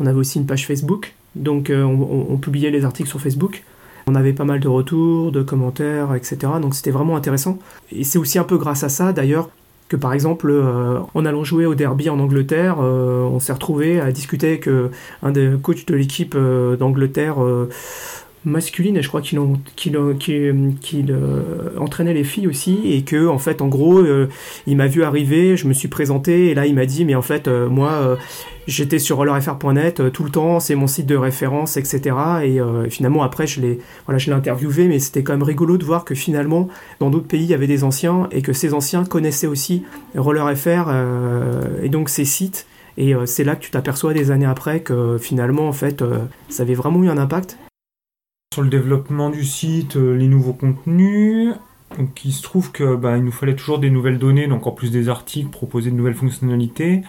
On 0.00 0.06
avait 0.06 0.18
aussi 0.18 0.38
une 0.38 0.46
page 0.46 0.66
Facebook, 0.66 1.14
donc 1.34 1.70
euh, 1.70 1.82
on, 1.82 2.36
publiait 2.38 2.70
les 2.70 2.84
articles 2.84 3.08
sur 3.08 3.20
Facebook. 3.20 3.62
On 4.06 4.14
avait 4.14 4.32
pas 4.32 4.44
mal 4.44 4.60
de 4.60 4.68
retours, 4.68 5.32
de 5.32 5.42
commentaires, 5.42 6.14
etc. 6.14 6.38
Donc 6.60 6.74
c'était 6.74 6.90
vraiment 6.90 7.16
intéressant. 7.16 7.58
Et 7.92 8.04
c'est 8.04 8.18
aussi 8.18 8.38
un 8.38 8.44
peu 8.44 8.56
grâce 8.56 8.84
à 8.84 8.88
ça, 8.88 9.12
d'ailleurs, 9.12 9.50
que 9.88 9.96
par 9.96 10.12
exemple, 10.12 10.50
euh, 10.50 11.00
en 11.14 11.24
allant 11.24 11.44
jouer 11.44 11.66
au 11.66 11.74
derby 11.74 12.10
en 12.10 12.18
Angleterre, 12.18 12.78
euh, 12.80 13.22
on 13.22 13.38
s'est 13.38 13.52
retrouvé 13.52 14.00
à 14.00 14.10
discuter 14.10 14.48
avec 14.48 14.68
euh, 14.68 14.90
un 15.22 15.30
des 15.30 15.52
coachs 15.62 15.86
de 15.86 15.94
l'équipe 15.94 16.36
d'Angleterre 16.36 17.36
masculine 18.46 18.96
et 18.96 19.02
je 19.02 19.08
crois 19.08 19.20
qu'il 19.20 19.38
entraînait 21.78 22.14
les 22.14 22.24
filles 22.24 22.46
aussi 22.46 22.80
et 22.84 23.02
que 23.02 23.26
en 23.26 23.38
fait 23.38 23.60
en 23.60 23.68
gros 23.68 24.02
il 24.66 24.76
m'a 24.76 24.86
vu 24.86 25.02
arriver 25.02 25.56
je 25.56 25.66
me 25.66 25.72
suis 25.72 25.88
présenté 25.88 26.50
et 26.50 26.54
là 26.54 26.66
il 26.66 26.74
m'a 26.74 26.86
dit 26.86 27.04
mais 27.04 27.14
en 27.14 27.22
fait 27.22 27.48
moi 27.48 28.16
j'étais 28.66 28.98
sur 28.98 29.16
rollerfr.net 29.16 30.00
euh, 30.00 30.10
tout 30.10 30.24
le 30.24 30.30
temps, 30.30 30.60
c'est 30.60 30.74
mon 30.74 30.86
site 30.86 31.06
de 31.06 31.16
référence, 31.16 31.76
etc. 31.76 32.16
Et 32.42 32.60
euh, 32.60 32.88
finalement, 32.88 33.22
après, 33.22 33.46
je 33.46 33.60
l'ai 33.60 33.78
voilà, 34.06 34.18
je 34.18 34.30
interviewé, 34.32 34.88
mais 34.88 34.98
c'était 34.98 35.22
quand 35.22 35.32
même 35.32 35.42
rigolo 35.42 35.78
de 35.78 35.84
voir 35.84 36.04
que 36.04 36.14
finalement, 36.14 36.68
dans 37.00 37.10
d'autres 37.10 37.28
pays, 37.28 37.44
il 37.44 37.50
y 37.50 37.54
avait 37.54 37.66
des 37.66 37.84
anciens 37.84 38.28
et 38.32 38.42
que 38.42 38.52
ces 38.52 38.74
anciens 38.74 39.04
connaissaient 39.04 39.46
aussi 39.46 39.84
rollerfr 40.16 40.88
euh, 40.88 41.82
et 41.82 41.88
donc 41.88 42.08
ces 42.08 42.24
sites. 42.24 42.66
Et 42.98 43.12
c'est 43.26 43.44
là 43.44 43.56
que 43.56 43.60
tu 43.62 43.70
t'aperçois 43.70 44.14
des 44.14 44.30
années 44.30 44.46
après 44.46 44.80
que 44.80 45.18
finalement, 45.18 45.68
en 45.68 45.74
fait, 45.74 46.02
ça 46.48 46.62
avait 46.62 46.72
vraiment 46.72 47.02
eu 47.02 47.10
un 47.10 47.18
impact. 47.18 47.58
Sur 48.56 48.62
le 48.62 48.70
développement 48.70 49.28
du 49.28 49.44
site, 49.44 49.96
les 49.96 50.28
nouveaux 50.28 50.54
contenus, 50.54 51.52
donc 51.98 52.24
il 52.24 52.32
se 52.32 52.42
trouve 52.42 52.72
que 52.72 52.96
bah, 52.96 53.18
il 53.18 53.22
nous 53.22 53.30
fallait 53.30 53.54
toujours 53.54 53.78
des 53.78 53.90
nouvelles 53.90 54.18
données, 54.18 54.46
donc 54.46 54.66
en 54.66 54.70
plus 54.70 54.90
des 54.90 55.10
articles, 55.10 55.50
proposer 55.50 55.90
de 55.90 55.94
nouvelles 55.94 56.14
fonctionnalités. 56.14 57.02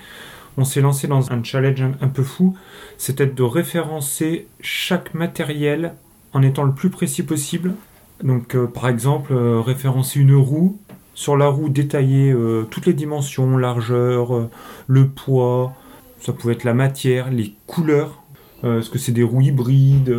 On 0.58 0.66
s'est 0.66 0.82
lancé 0.82 1.08
dans 1.08 1.32
un 1.32 1.42
challenge 1.42 1.82
un, 2.02 2.08
peu 2.10 2.24
fou, 2.24 2.58
c'était 2.98 3.28
de 3.28 3.44
référencer 3.44 4.48
chaque 4.60 5.14
matériel 5.14 5.94
en 6.34 6.42
étant 6.42 6.64
le 6.64 6.74
plus 6.74 6.90
précis 6.90 7.24
possible. 7.24 7.76
Donc 8.22 8.54
euh, 8.54 8.68
par 8.68 8.90
exemple, 8.90 9.32
euh, 9.32 9.62
référencer 9.62 10.20
une 10.20 10.36
roue, 10.36 10.78
sur 11.14 11.38
la 11.38 11.48
roue 11.48 11.70
détailler 11.70 12.30
euh, 12.30 12.68
toutes 12.70 12.88
les 12.88 12.94
dimensions, 12.94 13.56
largeur, 13.56 14.50
le 14.88 15.08
poids, 15.08 15.72
ça 16.20 16.34
pouvait 16.34 16.56
être 16.56 16.66
la 16.66 16.74
matière, 16.74 17.32
les 17.32 17.56
couleurs, 17.68 18.22
est-ce 18.66 18.90
que 18.90 19.00
c'est 19.00 19.14
des 19.14 19.24
roues 19.24 19.40
hybrides. 19.40 20.14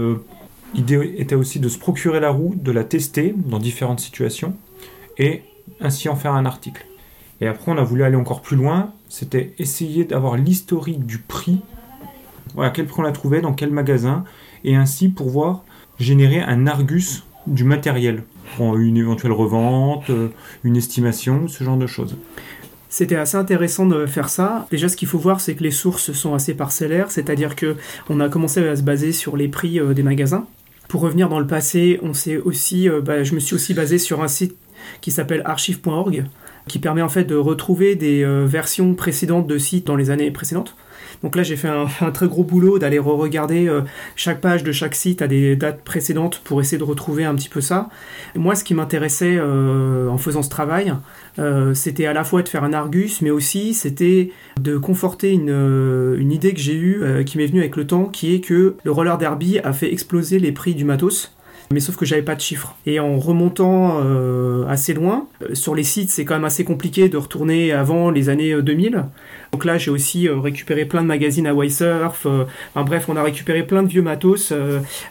L'idée 0.74 1.14
était 1.16 1.34
aussi 1.34 1.60
de 1.60 1.68
se 1.68 1.78
procurer 1.78 2.20
la 2.20 2.30
roue, 2.30 2.54
de 2.54 2.72
la 2.72 2.84
tester 2.84 3.34
dans 3.36 3.58
différentes 3.58 4.00
situations 4.00 4.54
et 5.16 5.42
ainsi 5.80 6.08
en 6.08 6.16
faire 6.16 6.34
un 6.34 6.46
article. 6.46 6.86
Et 7.40 7.46
après, 7.46 7.70
on 7.72 7.78
a 7.78 7.84
voulu 7.84 8.02
aller 8.02 8.16
encore 8.16 8.42
plus 8.42 8.56
loin, 8.56 8.92
c'était 9.08 9.54
essayer 9.58 10.04
d'avoir 10.04 10.36
l'historique 10.36 11.06
du 11.06 11.18
prix, 11.18 11.60
à 12.58 12.70
quel 12.70 12.86
prix 12.86 13.00
on 13.00 13.04
la 13.04 13.12
trouvait, 13.12 13.40
dans 13.40 13.52
quel 13.52 13.70
magasin, 13.70 14.24
et 14.64 14.74
ainsi 14.74 15.08
pouvoir 15.08 15.62
générer 15.98 16.40
un 16.40 16.66
argus 16.66 17.24
du 17.46 17.64
matériel, 17.64 18.24
une 18.58 18.96
éventuelle 18.96 19.32
revente, 19.32 20.10
euh, 20.10 20.28
une 20.64 20.76
estimation, 20.76 21.48
ce 21.48 21.64
genre 21.64 21.76
de 21.76 21.86
choses. 21.86 22.16
C'était 22.90 23.16
assez 23.16 23.36
intéressant 23.36 23.86
de 23.86 24.06
faire 24.06 24.28
ça. 24.28 24.66
Déjà, 24.70 24.88
ce 24.88 24.96
qu'il 24.96 25.08
faut 25.08 25.18
voir, 25.18 25.40
c'est 25.40 25.54
que 25.54 25.62
les 25.62 25.70
sources 25.70 26.12
sont 26.12 26.34
assez 26.34 26.54
parcellaires, 26.54 27.10
c'est-à-dire 27.10 27.54
que 27.54 27.76
on 28.08 28.18
a 28.20 28.28
commencé 28.28 28.66
à 28.66 28.76
se 28.76 28.82
baser 28.82 29.12
sur 29.12 29.36
les 29.36 29.48
prix 29.48 29.78
euh, 29.78 29.92
des 29.94 30.02
magasins. 30.02 30.46
Pour 30.88 31.02
revenir 31.02 31.28
dans 31.28 31.38
le 31.38 31.46
passé, 31.46 32.00
on 32.02 32.12
aussi, 32.38 32.88
euh, 32.88 33.02
bah, 33.02 33.22
je 33.22 33.34
me 33.34 33.40
suis 33.40 33.54
aussi 33.54 33.74
basé 33.74 33.98
sur 33.98 34.22
un 34.22 34.28
site 34.28 34.56
qui 35.02 35.10
s'appelle 35.10 35.42
archive.org, 35.44 36.24
qui 36.68 36.78
permet 36.78 37.02
en 37.02 37.08
fait 37.08 37.24
de 37.24 37.34
retrouver 37.34 37.96
des 37.96 38.22
euh, 38.22 38.44
versions 38.46 38.94
précédentes 38.94 39.46
de 39.46 39.58
sites 39.58 39.86
dans 39.86 39.96
les 39.96 40.10
années 40.10 40.30
précédentes. 40.30 40.76
Donc 41.22 41.34
là, 41.34 41.42
j'ai 41.42 41.56
fait 41.56 41.68
un, 42.00 42.10
très 42.10 42.28
gros 42.28 42.44
boulot 42.44 42.78
d'aller 42.78 42.98
re-regarder 42.98 43.68
euh, 43.68 43.80
chaque 44.14 44.40
page 44.40 44.62
de 44.62 44.70
chaque 44.70 44.94
site 44.94 45.22
à 45.22 45.26
des 45.26 45.56
dates 45.56 45.82
précédentes 45.82 46.40
pour 46.44 46.60
essayer 46.60 46.78
de 46.78 46.84
retrouver 46.84 47.24
un 47.24 47.34
petit 47.34 47.48
peu 47.48 47.60
ça. 47.60 47.88
moi, 48.36 48.54
ce 48.54 48.62
qui 48.62 48.74
m'intéressait 48.74 49.36
euh, 49.36 50.08
en 50.08 50.18
faisant 50.18 50.42
ce 50.42 50.50
travail, 50.50 50.94
c'était 51.72 52.06
à 52.06 52.12
la 52.12 52.24
fois 52.24 52.42
de 52.42 52.48
faire 52.48 52.64
un 52.64 52.72
argus, 52.72 53.22
mais 53.22 53.30
aussi 53.30 53.72
c'était 53.72 54.32
de 54.60 54.76
conforter 54.76 55.30
une, 55.30 56.16
une 56.18 56.32
idée 56.32 56.52
que 56.52 56.58
j'ai 56.58 56.74
eue, 56.74 57.24
qui 57.24 57.38
m'est 57.38 57.46
venue 57.46 57.60
avec 57.60 57.76
le 57.76 57.86
temps, 57.86 58.06
qui 58.06 58.34
est 58.34 58.40
que 58.40 58.74
le 58.82 58.90
roller 58.90 59.18
derby 59.18 59.60
a 59.60 59.72
fait 59.72 59.92
exploser 59.92 60.40
les 60.40 60.50
prix 60.50 60.74
du 60.74 60.84
matos 60.84 61.30
mais 61.70 61.80
sauf 61.80 61.96
que 61.96 62.06
j'avais 62.06 62.22
pas 62.22 62.34
de 62.34 62.40
chiffres. 62.40 62.76
Et 62.86 63.00
en 63.00 63.18
remontant 63.18 64.00
euh, 64.02 64.66
assez 64.68 64.94
loin, 64.94 65.26
euh, 65.42 65.54
sur 65.54 65.74
les 65.74 65.82
sites, 65.82 66.10
c'est 66.10 66.24
quand 66.24 66.34
même 66.34 66.44
assez 66.44 66.64
compliqué 66.64 67.08
de 67.08 67.16
retourner 67.16 67.72
avant 67.72 68.10
les 68.10 68.28
années 68.28 68.60
2000. 68.60 68.96
Euh, 68.96 69.00
Donc 69.52 69.64
là, 69.64 69.76
j'ai 69.76 69.90
aussi 69.90 70.28
récupéré 70.28 70.84
plein 70.86 71.02
de 71.02 71.06
magazines 71.06 71.46
à 71.46 71.54
Surf. 71.68 72.26
enfin 72.26 72.84
bref, 72.84 73.06
on 73.08 73.16
a 73.16 73.22
récupéré 73.22 73.62
plein 73.62 73.82
de 73.82 73.88
vieux 73.88 74.02
matos, 74.02 74.52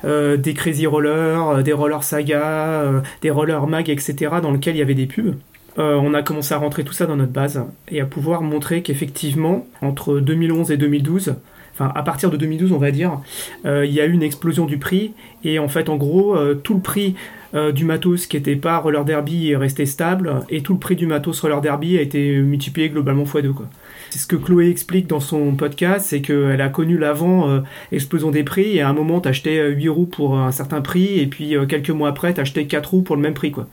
des 0.03 0.53
Crazy 0.53 0.87
Rollers, 0.87 1.63
des 1.63 1.73
Roller 1.73 2.03
Saga, 2.03 3.03
des 3.21 3.29
Roller 3.29 3.67
Mag, 3.67 3.89
etc., 3.89 4.35
dans 4.41 4.51
lesquels 4.51 4.75
il 4.75 4.79
y 4.79 4.81
avait 4.81 4.95
des 4.95 5.05
pubs. 5.05 5.35
on 5.77 6.13
a 6.13 6.23
commencé 6.23 6.53
à 6.53 6.57
rentrer 6.57 6.83
tout 6.83 6.93
ça 6.93 7.05
dans 7.05 7.15
notre 7.15 7.31
base 7.31 7.63
et 7.89 8.01
à 8.01 8.05
pouvoir 8.05 8.41
montrer 8.41 8.81
qu'effectivement, 8.81 9.67
entre 9.81 10.19
2011 10.19 10.71
et 10.71 10.77
2012, 10.77 11.35
enfin 11.77 11.91
à 11.95 12.03
partir 12.03 12.29
de 12.29 12.37
2012 12.37 12.71
on 12.71 12.77
va 12.77 12.91
dire, 12.91 13.19
euh, 13.65 13.85
il 13.85 13.93
y 13.93 14.01
a 14.01 14.05
eu 14.05 14.11
une 14.11 14.23
explosion 14.23 14.65
du 14.65 14.77
prix 14.77 15.13
et 15.43 15.59
en 15.59 15.67
fait 15.67 15.89
en 15.89 15.95
gros 15.95 16.35
euh, 16.35 16.55
tout 16.55 16.73
le 16.73 16.79
prix 16.79 17.15
euh, 17.53 17.71
du 17.71 17.85
matos 17.85 18.25
qui 18.27 18.35
n'était 18.37 18.55
pas 18.55 18.77
roller 18.77 19.05
derby 19.05 19.51
est 19.51 19.55
resté 19.55 19.85
stable 19.85 20.41
et 20.49 20.61
tout 20.61 20.73
le 20.73 20.79
prix 20.79 20.95
du 20.95 21.05
matos 21.05 21.39
roller 21.39 21.61
derby 21.61 21.97
a 21.97 22.01
été 22.01 22.37
multiplié 22.39 22.89
globalement 22.89 23.23
x2 23.23 23.53
quoi. 23.53 23.67
C'est 24.09 24.19
ce 24.19 24.27
que 24.27 24.37
Chloé 24.37 24.69
explique 24.69 25.07
dans 25.07 25.19
son 25.19 25.55
podcast, 25.55 26.07
c'est 26.09 26.21
qu'elle 26.21 26.61
a 26.61 26.69
connu 26.69 26.97
l'avant 26.97 27.61
explosion 27.91 28.31
des 28.31 28.43
prix 28.43 28.77
et 28.77 28.81
à 28.81 28.87
un 28.87 28.93
moment 28.93 29.19
t'achetais 29.19 29.69
8 29.69 29.89
roues 29.89 30.05
pour 30.05 30.39
un 30.39 30.53
certain 30.53 30.79
prix 30.79 31.19
et 31.19 31.27
puis 31.27 31.55
quelques 31.67 31.89
mois 31.89 32.07
après 32.07 32.33
t'achetais 32.33 32.65
4 32.67 32.89
roues 32.89 33.01
pour 33.01 33.17
le 33.17 33.21
même 33.21 33.33
prix 33.33 33.51
quoi. 33.51 33.67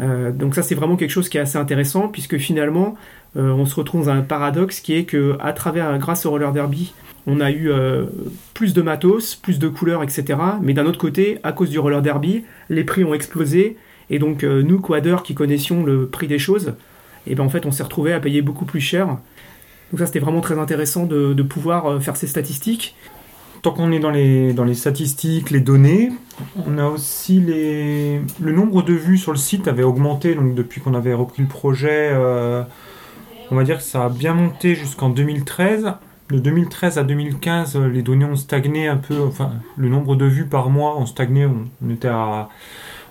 Donc 0.00 0.54
ça 0.54 0.62
c'est 0.62 0.76
vraiment 0.76 0.96
quelque 0.96 1.10
chose 1.10 1.28
qui 1.28 1.38
est 1.38 1.40
assez 1.40 1.58
intéressant 1.58 2.06
puisque 2.06 2.36
finalement 2.36 2.94
on 3.34 3.66
se 3.66 3.74
retrouve 3.74 4.06
dans 4.06 4.12
un 4.12 4.20
paradoxe 4.20 4.80
qui 4.80 4.94
est 4.94 5.04
que 5.04 5.36
à 5.40 5.52
travers 5.52 5.98
grâce 5.98 6.24
au 6.24 6.30
roller 6.30 6.52
derby 6.52 6.92
on 7.28 7.40
a 7.40 7.50
eu 7.50 7.70
euh, 7.70 8.06
plus 8.54 8.72
de 8.72 8.80
matos, 8.80 9.36
plus 9.36 9.58
de 9.58 9.68
couleurs, 9.68 10.02
etc. 10.02 10.38
Mais 10.62 10.72
d'un 10.72 10.86
autre 10.86 10.98
côté, 10.98 11.38
à 11.42 11.52
cause 11.52 11.68
du 11.68 11.78
roller 11.78 12.00
derby, 12.00 12.44
les 12.70 12.84
prix 12.84 13.04
ont 13.04 13.12
explosé. 13.12 13.76
Et 14.08 14.18
donc, 14.18 14.42
euh, 14.44 14.62
nous, 14.62 14.80
quadeurs, 14.80 15.22
qui 15.22 15.34
connaissions 15.34 15.84
le 15.84 16.06
prix 16.06 16.26
des 16.26 16.38
choses, 16.38 16.68
et 17.26 17.32
eh 17.32 17.34
ben 17.34 17.44
en 17.44 17.50
fait, 17.50 17.66
on 17.66 17.70
s'est 17.70 17.82
retrouvé 17.82 18.14
à 18.14 18.20
payer 18.20 18.40
beaucoup 18.40 18.64
plus 18.64 18.80
cher. 18.80 19.06
Donc 19.06 19.98
ça, 19.98 20.06
c'était 20.06 20.20
vraiment 20.20 20.40
très 20.40 20.58
intéressant 20.58 21.04
de, 21.04 21.42
pouvoir 21.42 21.86
euh, 21.86 22.00
faire 22.00 22.16
ces 22.16 22.26
statistiques. 22.26 22.96
Tant 23.62 23.72
qu'on 23.72 23.90
est 23.92 23.98
dans 23.98 24.10
les, 24.10 24.52
dans 24.52 24.64
les 24.64 24.74
statistiques, 24.74 25.50
les 25.50 25.60
données, 25.60 26.12
on 26.66 26.78
a 26.78 26.86
aussi 26.86 27.40
les... 27.40 28.20
Le 28.40 28.52
nombre 28.52 28.82
de 28.82 28.92
vues 28.92 29.18
sur 29.18 29.32
le 29.32 29.38
site 29.38 29.66
avait 29.66 29.82
augmenté 29.82 30.34
donc 30.34 30.54
depuis 30.54 30.80
qu'on 30.80 30.94
avait 30.94 31.14
repris 31.14 31.42
le 31.42 31.48
projet. 31.48 32.12
on 33.50 33.56
va 33.56 33.64
dire 33.64 33.78
que 33.78 33.82
ça 33.82 34.04
a 34.04 34.08
bien 34.08 34.34
monté 34.34 34.74
jusqu'en 34.74 35.08
2013 35.08 35.94
de 36.30 36.38
2013 36.38 36.98
à 36.98 37.04
2015, 37.04 37.76
euh, 37.76 37.88
les 37.88 38.02
données 38.02 38.24
ont 38.24 38.36
stagné 38.36 38.86
un 38.88 38.96
peu, 38.96 39.20
enfin, 39.22 39.52
le 39.76 39.88
nombre 39.88 40.14
de 40.14 40.26
vues 40.26 40.46
par 40.46 40.68
mois 40.70 40.98
ont 40.98 41.06
stagné, 41.06 41.46
on, 41.46 41.90
était 41.90 42.08
à 42.08 42.48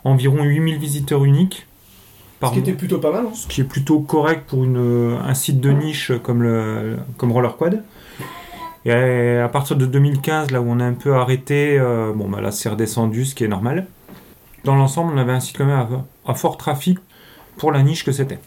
environ 0.04 0.44
8000 0.44 0.78
visiteurs 0.78 1.26
uniques. 1.26 1.66
Par 2.40 2.50
ce 2.50 2.56
qui 2.56 2.60
était 2.60 2.74
plutôt 2.74 3.00
pas 3.00 3.12
mal. 3.12 3.26
Hein. 3.26 3.34
Ce 3.34 3.48
qui 3.48 3.62
est 3.62 3.66
plutôt 3.66 4.00
correct 4.00 4.44
pour 4.48 4.64
une, 4.64 5.18
un 5.24 5.34
site 5.34 5.60
de 5.60 5.72
niche 5.72 6.12
comme, 6.22 6.44
le, 6.44 6.98
comme 7.18 7.32
Roller 7.32 7.58
Quad. 7.58 7.84
Et 8.88 9.38
à 9.38 9.50
partir 9.50 9.76
de 9.76 9.86
2015, 9.86 10.52
là 10.52 10.62
où 10.62 10.66
on 10.70 10.80
a 10.80 10.86
un 10.86 10.94
peu 10.94 11.14
arrêté, 11.14 11.78
euh, 11.78 12.14
bon, 12.16 12.30
bah 12.30 12.40
là 12.40 12.52
c'est 12.52 12.70
redescendu, 12.70 13.26
ce 13.26 13.36
qui 13.36 13.44
est 13.44 13.50
normal. 13.50 13.86
Dans 14.64 14.76
l'ensemble, 14.76 15.12
on 15.14 15.18
avait 15.18 15.34
un 15.34 15.42
site 15.42 15.58
quand 15.58 15.66
même 15.66 15.88
à, 16.26 16.34
fort 16.34 16.56
trafic 16.56 16.98
pour 17.58 17.74
la 17.74 17.84
niche 17.84 18.06
que 18.06 18.14
c'était. 18.14 18.40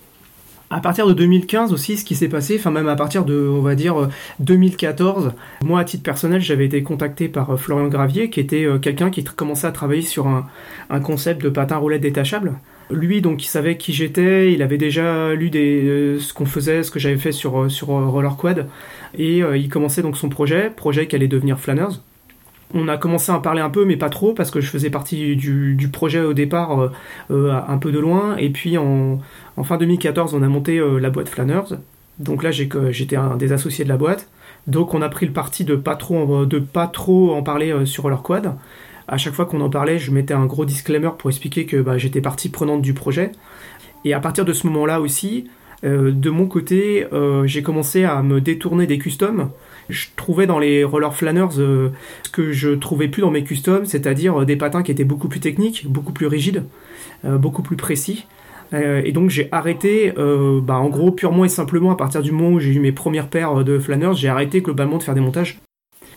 À 0.70 0.80
partir 0.80 1.06
de 1.06 1.12
2015 1.12 1.74
aussi, 1.74 1.98
ce 1.98 2.06
qui 2.06 2.14
s'est 2.14 2.28
passé, 2.28 2.56
enfin 2.58 2.70
même 2.70 2.88
à 2.88 2.96
partir 2.96 3.26
de, 3.26 3.38
on 3.38 3.60
va 3.60 3.74
dire, 3.74 4.08
2014, 4.38 5.32
moi 5.62 5.80
à 5.80 5.84
titre 5.84 6.04
personnel, 6.04 6.40
j'avais 6.40 6.64
été 6.64 6.82
contacté 6.82 7.28
par 7.28 7.60
Florian 7.60 7.88
Gravier, 7.88 8.30
qui 8.30 8.40
était 8.40 8.66
quelqu'un 8.80 9.10
qui 9.10 9.22
commençait 9.24 9.66
à 9.66 9.72
travailler 9.72 10.02
sur 10.02 10.26
un, 10.26 10.46
un 10.88 11.00
concept 11.00 11.42
de 11.42 11.50
patin 11.50 11.76
roulette 11.76 12.02
détachable. 12.02 12.54
Lui, 12.90 13.20
donc, 13.20 13.44
il 13.44 13.48
savait 13.48 13.76
qui 13.76 13.92
j'étais, 13.92 14.52
il 14.52 14.62
avait 14.62 14.78
déjà 14.78 15.34
lu 15.34 15.50
des, 15.50 16.18
ce 16.18 16.32
qu'on 16.34 16.46
faisait, 16.46 16.82
ce 16.82 16.90
que 16.90 16.98
j'avais 16.98 17.16
fait 17.16 17.32
sur, 17.32 17.70
sur 17.70 17.86
Roller 17.88 18.36
Quad, 18.36 18.68
et 19.16 19.38
il 19.38 19.68
commençait 19.68 20.02
donc 20.02 20.16
son 20.16 20.28
projet, 20.28 20.70
projet 20.70 21.06
qui 21.06 21.16
allait 21.16 21.28
devenir 21.28 21.58
Flanners. 21.58 22.00
On 22.72 22.86
a 22.86 22.96
commencé 22.96 23.32
à 23.32 23.34
en 23.34 23.40
parler 23.40 23.60
un 23.60 23.70
peu, 23.70 23.84
mais 23.84 23.96
pas 23.96 24.10
trop, 24.10 24.32
parce 24.32 24.50
que 24.50 24.60
je 24.60 24.68
faisais 24.68 24.90
partie 24.90 25.34
du, 25.34 25.88
projet 25.92 26.20
au 26.20 26.34
départ, 26.34 26.80
euh, 26.80 26.92
euh, 27.30 27.60
un 27.66 27.78
peu 27.78 27.90
de 27.90 27.98
loin. 27.98 28.36
Et 28.36 28.50
puis 28.50 28.78
en, 28.78 29.20
fin 29.64 29.76
2014, 29.76 30.34
on 30.34 30.42
a 30.42 30.48
monté 30.48 30.78
euh, 30.78 30.98
la 30.98 31.10
boîte 31.10 31.28
Flanners. 31.28 31.76
Donc 32.20 32.42
là, 32.42 32.50
j'étais 32.50 33.16
un 33.16 33.36
des 33.36 33.52
associés 33.52 33.84
de 33.84 33.88
la 33.88 33.96
boîte. 33.96 34.28
Donc 34.66 34.94
on 34.94 35.02
a 35.02 35.08
pris 35.08 35.26
le 35.26 35.32
parti 35.32 35.64
de 35.64 35.74
pas 35.74 35.96
trop, 35.96 36.44
de 36.44 36.58
pas 36.58 36.86
trop 36.86 37.34
en 37.34 37.42
parler 37.42 37.86
sur 37.86 38.08
leur 38.08 38.22
quad. 38.22 38.54
À 39.10 39.18
chaque 39.18 39.34
fois 39.34 39.44
qu'on 39.44 39.60
en 39.60 39.68
parlait, 39.68 39.98
je 39.98 40.10
mettais 40.10 40.32
un 40.32 40.46
gros 40.46 40.64
disclaimer 40.64 41.10
pour 41.18 41.28
expliquer 41.28 41.66
que 41.66 41.76
bah, 41.76 41.98
j'étais 41.98 42.22
partie 42.22 42.48
prenante 42.48 42.80
du 42.80 42.94
projet. 42.94 43.32
Et 44.06 44.14
à 44.14 44.20
partir 44.20 44.46
de 44.46 44.54
ce 44.54 44.66
moment-là 44.68 45.02
aussi, 45.02 45.50
de 45.82 46.30
mon 46.30 46.46
côté, 46.46 47.06
j'ai 47.44 47.62
commencé 47.62 48.04
à 48.04 48.22
me 48.22 48.40
détourner 48.40 48.86
des 48.86 48.98
customs 48.98 49.50
je 49.90 50.06
trouvais 50.16 50.46
dans 50.46 50.58
les 50.58 50.84
roller 50.84 51.14
flanners 51.14 51.58
euh, 51.58 51.90
ce 52.22 52.30
que 52.30 52.52
je 52.52 52.70
trouvais 52.70 53.08
plus 53.08 53.20
dans 53.20 53.30
mes 53.30 53.44
customs, 53.44 53.84
c'est-à-dire 53.84 54.40
euh, 54.40 54.44
des 54.44 54.56
patins 54.56 54.82
qui 54.82 54.92
étaient 54.92 55.04
beaucoup 55.04 55.28
plus 55.28 55.40
techniques, 55.40 55.86
beaucoup 55.88 56.12
plus 56.12 56.26
rigides, 56.26 56.64
euh, 57.24 57.36
beaucoup 57.36 57.62
plus 57.62 57.76
précis. 57.76 58.26
et 58.72 59.10
donc 59.10 59.30
j'ai 59.30 59.48
arrêté, 59.50 60.12
bah, 60.62 60.76
en 60.76 60.88
gros 60.88 61.10
purement 61.10 61.44
et 61.44 61.48
simplement 61.48 61.90
à 61.90 61.96
partir 61.96 62.22
du 62.22 62.30
moment 62.30 62.50
où 62.54 62.60
j'ai 62.60 62.72
eu 62.72 62.78
mes 62.78 62.92
premières 62.92 63.26
paires 63.26 63.64
de 63.64 63.80
flanners, 63.80 64.14
j'ai 64.14 64.28
arrêté 64.28 64.60
globalement 64.60 64.98
de 64.98 65.02
faire 65.02 65.14
des 65.14 65.20
montages. 65.20 65.58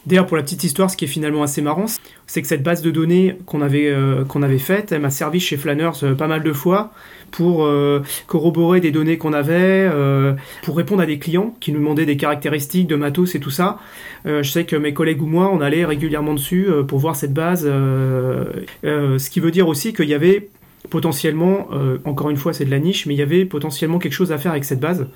D'ailleurs, 0.05 0.25
pour 0.25 0.37
la 0.37 0.43
petite 0.43 0.63
histoire, 0.63 0.89
ce 0.89 0.97
qui 0.97 1.05
est 1.05 1.07
finalement 1.07 1.43
assez 1.43 1.61
marrant, 1.61 1.85
c'est 2.27 2.41
que 2.41 2.47
cette 2.47 2.63
base 2.63 2.81
de 2.81 2.91
données 2.91 3.37
qu'on 3.45 3.61
avait, 3.61 3.95
qu'on 4.27 4.43
avait 4.43 4.57
faite, 4.57 4.91
elle 4.91 5.01
m'a 5.01 5.09
servi 5.09 5.39
chez 5.39 5.55
Flanners 5.55 6.15
pas 6.17 6.27
mal 6.27 6.43
de 6.43 6.51
fois 6.51 6.91
pour 7.33 7.65
euh, 7.65 8.01
corroborer 8.27 8.79
des 8.79 8.91
données 8.91 9.17
qu'on 9.17 9.33
avait, 9.33 9.89
euh, 9.91 10.33
pour 10.61 10.77
répondre 10.77 11.01
à 11.01 11.05
des 11.05 11.17
clients 11.17 11.55
qui 11.59 11.71
nous 11.73 11.79
demandaient 11.79 12.05
des 12.05 12.15
caractéristiques 12.15 12.87
de 12.87 12.95
matos 12.95 13.35
et 13.35 13.39
tout 13.39 13.49
ça. 13.49 13.79
Euh, 14.25 14.43
je 14.43 14.51
sais 14.51 14.65
que 14.65 14.75
mes 14.75 14.93
collègues 14.93 15.21
ou 15.21 15.25
moi, 15.25 15.49
on 15.51 15.59
allait 15.59 15.83
régulièrement 15.83 16.35
dessus 16.35 16.67
pour 16.87 16.99
voir 16.99 17.15
cette 17.15 17.33
base. 17.33 17.63
ce 17.63 19.29
qui 19.29 19.39
veut 19.39 19.51
dire 19.51 19.67
aussi 19.67 19.93
qu'il 19.93 20.07
y 20.07 20.13
avait 20.13 20.47
potentiellement, 20.89 21.69
encore 22.05 22.29
une 22.29 22.37
fois 22.37 22.53
c'est 22.53 22.65
de 22.65 22.71
la 22.71 22.79
niche, 22.79 23.05
mais 23.05 23.15
il 23.15 23.17
y 23.17 23.23
avait 23.23 23.45
potentiellement 23.45 23.99
quelque 23.99 24.13
chose 24.13 24.31
à 24.31 24.37
faire 24.37 24.51
avec 24.51 24.63
cette 24.63 24.79
base. 24.79 25.07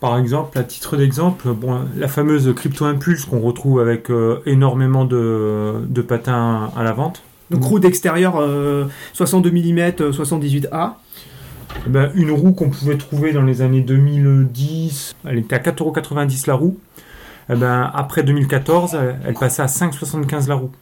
Par 0.00 0.18
exemple, 0.18 0.58
à 0.58 0.62
titre 0.62 0.96
d'exemple, 0.96 1.48
bon, 1.52 1.80
la 1.96 2.08
fameuse 2.08 2.52
Crypto 2.54 2.84
Impulse 2.84 3.24
qu'on 3.24 3.40
retrouve 3.40 3.80
avec 3.80 4.10
énormément 4.44 5.06
de, 5.06 5.86
de, 5.88 6.02
patins 6.02 6.70
à 6.76 6.82
la 6.82 6.92
vente. 6.92 7.22
Donc 7.50 7.64
roue 7.64 7.78
d'extérieur 7.78 8.34
62 9.14 9.50
mm 9.50 9.90
78A. 10.10 10.94
Eh 11.86 11.90
ben, 11.90 12.10
une 12.14 12.30
roue 12.30 12.52
qu'on 12.52 12.70
pouvait 12.70 12.96
trouver 12.96 13.32
dans 13.32 13.42
les 13.42 13.62
années 13.62 13.80
2010, 13.80 15.14
elle 15.24 15.38
était 15.38 15.56
à 15.56 15.58
4,90€ 15.58 16.46
la 16.46 16.54
roue. 16.54 16.78
Eh 17.50 17.54
ben, 17.54 17.90
après 17.94 18.22
2014, 18.22 18.96
elle, 19.24 19.34
passait 19.34 19.62
à 19.62 19.66
5,75€ 19.66 20.48
la 20.48 20.54
roue. 20.56 20.72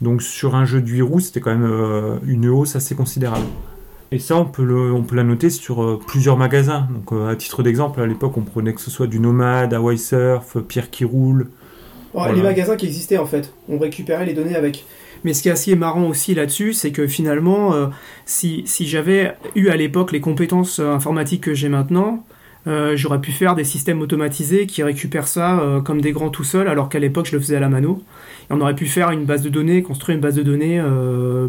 Donc 0.00 0.22
sur 0.22 0.56
un 0.56 0.64
jeu 0.64 0.80
de 0.80 0.88
8 0.88 1.02
roues, 1.02 1.20
c'était 1.20 1.40
quand 1.40 1.50
même 1.50 1.68
euh, 1.70 2.16
une 2.26 2.48
hausse 2.48 2.74
assez 2.74 2.94
considérable. 2.94 3.46
Et 4.12 4.18
ça, 4.18 4.36
on 4.36 4.44
peut, 4.44 4.64
le, 4.64 4.92
on 4.92 5.02
peut 5.02 5.14
la 5.14 5.22
noter 5.22 5.50
sur 5.50 5.82
euh, 5.82 6.00
plusieurs 6.04 6.36
magasins. 6.36 6.88
Donc, 6.90 7.12
euh, 7.12 7.28
à 7.28 7.36
titre 7.36 7.62
d'exemple, 7.62 8.00
à 8.00 8.06
l'époque, 8.06 8.36
on 8.36 8.42
prenait 8.42 8.74
que 8.74 8.80
ce 8.80 8.90
soit 8.90 9.06
du 9.06 9.20
Nomad, 9.20 9.72
Hawaii 9.72 9.98
Surf, 9.98 10.56
Pierre 10.66 10.90
qui 10.90 11.04
roule. 11.04 11.48
Les 12.34 12.42
magasins 12.42 12.74
qui 12.74 12.86
existaient 12.86 13.18
en 13.18 13.26
fait, 13.26 13.54
on 13.68 13.78
récupérait 13.78 14.26
les 14.26 14.34
données 14.34 14.56
avec. 14.56 14.84
Mais 15.22 15.32
ce 15.32 15.42
qui 15.42 15.48
est 15.48 15.52
assez 15.52 15.76
marrant 15.76 16.08
aussi 16.08 16.34
là-dessus, 16.34 16.72
c'est 16.72 16.90
que 16.90 17.06
finalement, 17.06 17.72
euh, 17.72 17.86
si, 18.26 18.64
si 18.66 18.88
j'avais 18.88 19.36
eu 19.54 19.68
à 19.68 19.76
l'époque 19.76 20.10
les 20.10 20.20
compétences 20.20 20.80
informatiques 20.80 21.44
que 21.44 21.54
j'ai 21.54 21.68
maintenant, 21.68 22.24
euh, 22.66 22.96
j'aurais 22.96 23.20
pu 23.20 23.32
faire 23.32 23.54
des 23.54 23.64
systèmes 23.64 24.00
automatisés 24.00 24.66
qui 24.66 24.82
récupèrent 24.82 25.28
ça 25.28 25.80
comme 25.84 26.00
des 26.00 26.12
grands 26.12 26.30
tout 26.30 26.44
seuls, 26.44 26.68
alors 26.68 26.88
qu'à 26.88 26.98
l'époque 26.98 27.26
je 27.26 27.32
le 27.32 27.40
faisais 27.40 27.56
à 27.56 27.60
la 27.60 27.68
mano. 27.68 28.02
Et 28.50 28.52
on 28.52 28.60
aurait 28.60 28.74
pu 28.74 28.86
faire 28.86 29.10
une 29.10 29.24
base 29.24 29.42
de 29.42 29.48
données, 29.48 29.82
construire 29.82 30.16
une 30.16 30.22
base 30.22 30.34
de 30.34 30.42
données 30.42 30.82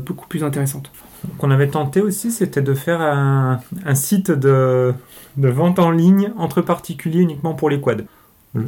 beaucoup 0.05 0.27
plus 0.27 0.43
intéressante. 0.43 0.91
Qu'on 1.37 1.51
avait 1.51 1.67
tenté 1.67 2.01
aussi, 2.01 2.31
c'était 2.31 2.61
de 2.61 2.73
faire 2.73 3.01
un, 3.01 3.59
site 3.93 4.31
de, 4.31 4.93
de, 5.37 5.49
vente 5.49 5.79
en 5.79 5.91
ligne 5.91 6.31
entre 6.37 6.61
particuliers 6.61 7.21
uniquement 7.21 7.53
pour 7.53 7.69
les 7.69 7.79
quads. 7.79 8.03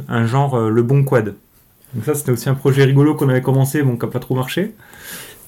Un 0.08 0.26
genre 0.26 0.58
le 0.70 0.82
bon 0.82 1.04
quad. 1.04 1.34
Donc 1.94 2.04
ça, 2.04 2.14
c'était 2.14 2.32
aussi 2.32 2.48
un 2.48 2.54
projet 2.54 2.84
rigolo 2.84 3.14
qu'on 3.14 3.28
avait 3.28 3.42
commencé, 3.42 3.82
bon, 3.82 3.96
qui 3.96 4.04
n'a 4.04 4.12
pas 4.12 4.18
trop 4.18 4.34
marché. 4.34 4.74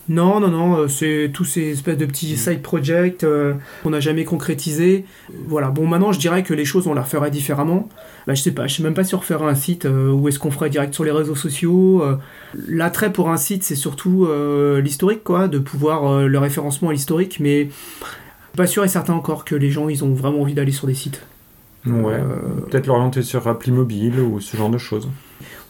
Non, 0.09 0.39
non, 0.39 0.49
non, 0.49 0.77
euh, 0.77 0.89
c'est 0.89 1.31
tous 1.33 1.45
ces 1.45 1.73
espèces 1.73 1.99
de 1.99 2.07
petits 2.07 2.37
side 2.37 2.63
projects 2.63 3.25
euh, 3.25 3.55
qu'on 3.83 3.91
n'a 3.91 4.01
jamais 4.01 4.25
concrétisés. 4.25 5.05
Voilà, 5.47 5.71
bon, 5.71 5.87
maintenant 5.87 6.13
je 6.13 6.21
dirais 6.21 6.45
que 6.45 6.55
les 6.55 6.65
choses 6.65 6.87
on 6.87 6.95
la 6.95 7.03
ferait 7.03 7.31
différemment. 7.31 7.89
Bah, 8.27 8.35
je 8.35 8.43
sais 8.43 8.53
pas, 8.53 8.69
je 8.69 8.77
sais 8.77 8.83
même 8.83 8.95
pas 8.95 9.03
si 9.03 9.15
on 9.15 9.19
referait 9.19 9.45
un 9.45 9.55
site 9.55 9.85
euh, 9.85 10.13
ou 10.13 10.29
est-ce 10.29 10.39
qu'on 10.39 10.53
ferait 10.53 10.71
direct 10.71 10.95
sur 10.95 11.05
les 11.05 11.11
réseaux 11.11 11.35
sociaux. 11.35 12.05
L'attrait 12.69 13.13
pour 13.13 13.31
un 13.31 13.37
site, 13.37 13.65
c'est 13.65 13.75
surtout 13.75 14.29
l'historique, 14.81 15.25
quoi, 15.25 15.49
de 15.49 15.59
pouvoir 15.59 16.27
le 16.27 16.39
référencement 16.39 16.91
à 16.91 16.93
l'historique, 16.93 17.39
mais 17.41 17.69
pas 18.57 18.67
sûr 18.67 18.85
et 18.85 18.89
certain 18.89 19.13
encore 19.13 19.45
que 19.45 19.55
les 19.55 19.71
gens 19.71 19.89
ils 19.89 20.05
ont 20.05 20.15
vraiment 20.15 20.43
envie 20.43 20.55
d'aller 20.55 20.73
sur 20.73 20.87
des 20.87 20.95
sites. 20.95 21.23
Ouais, 21.87 22.21
peut-être 22.69 22.87
l'orienter 22.87 23.23
sur 23.23 23.47
appli 23.47 23.71
mobile 23.71 24.21
ou 24.21 24.41
ce 24.41 24.57
genre 24.57 24.71
de 24.71 24.79
choses 24.79 25.09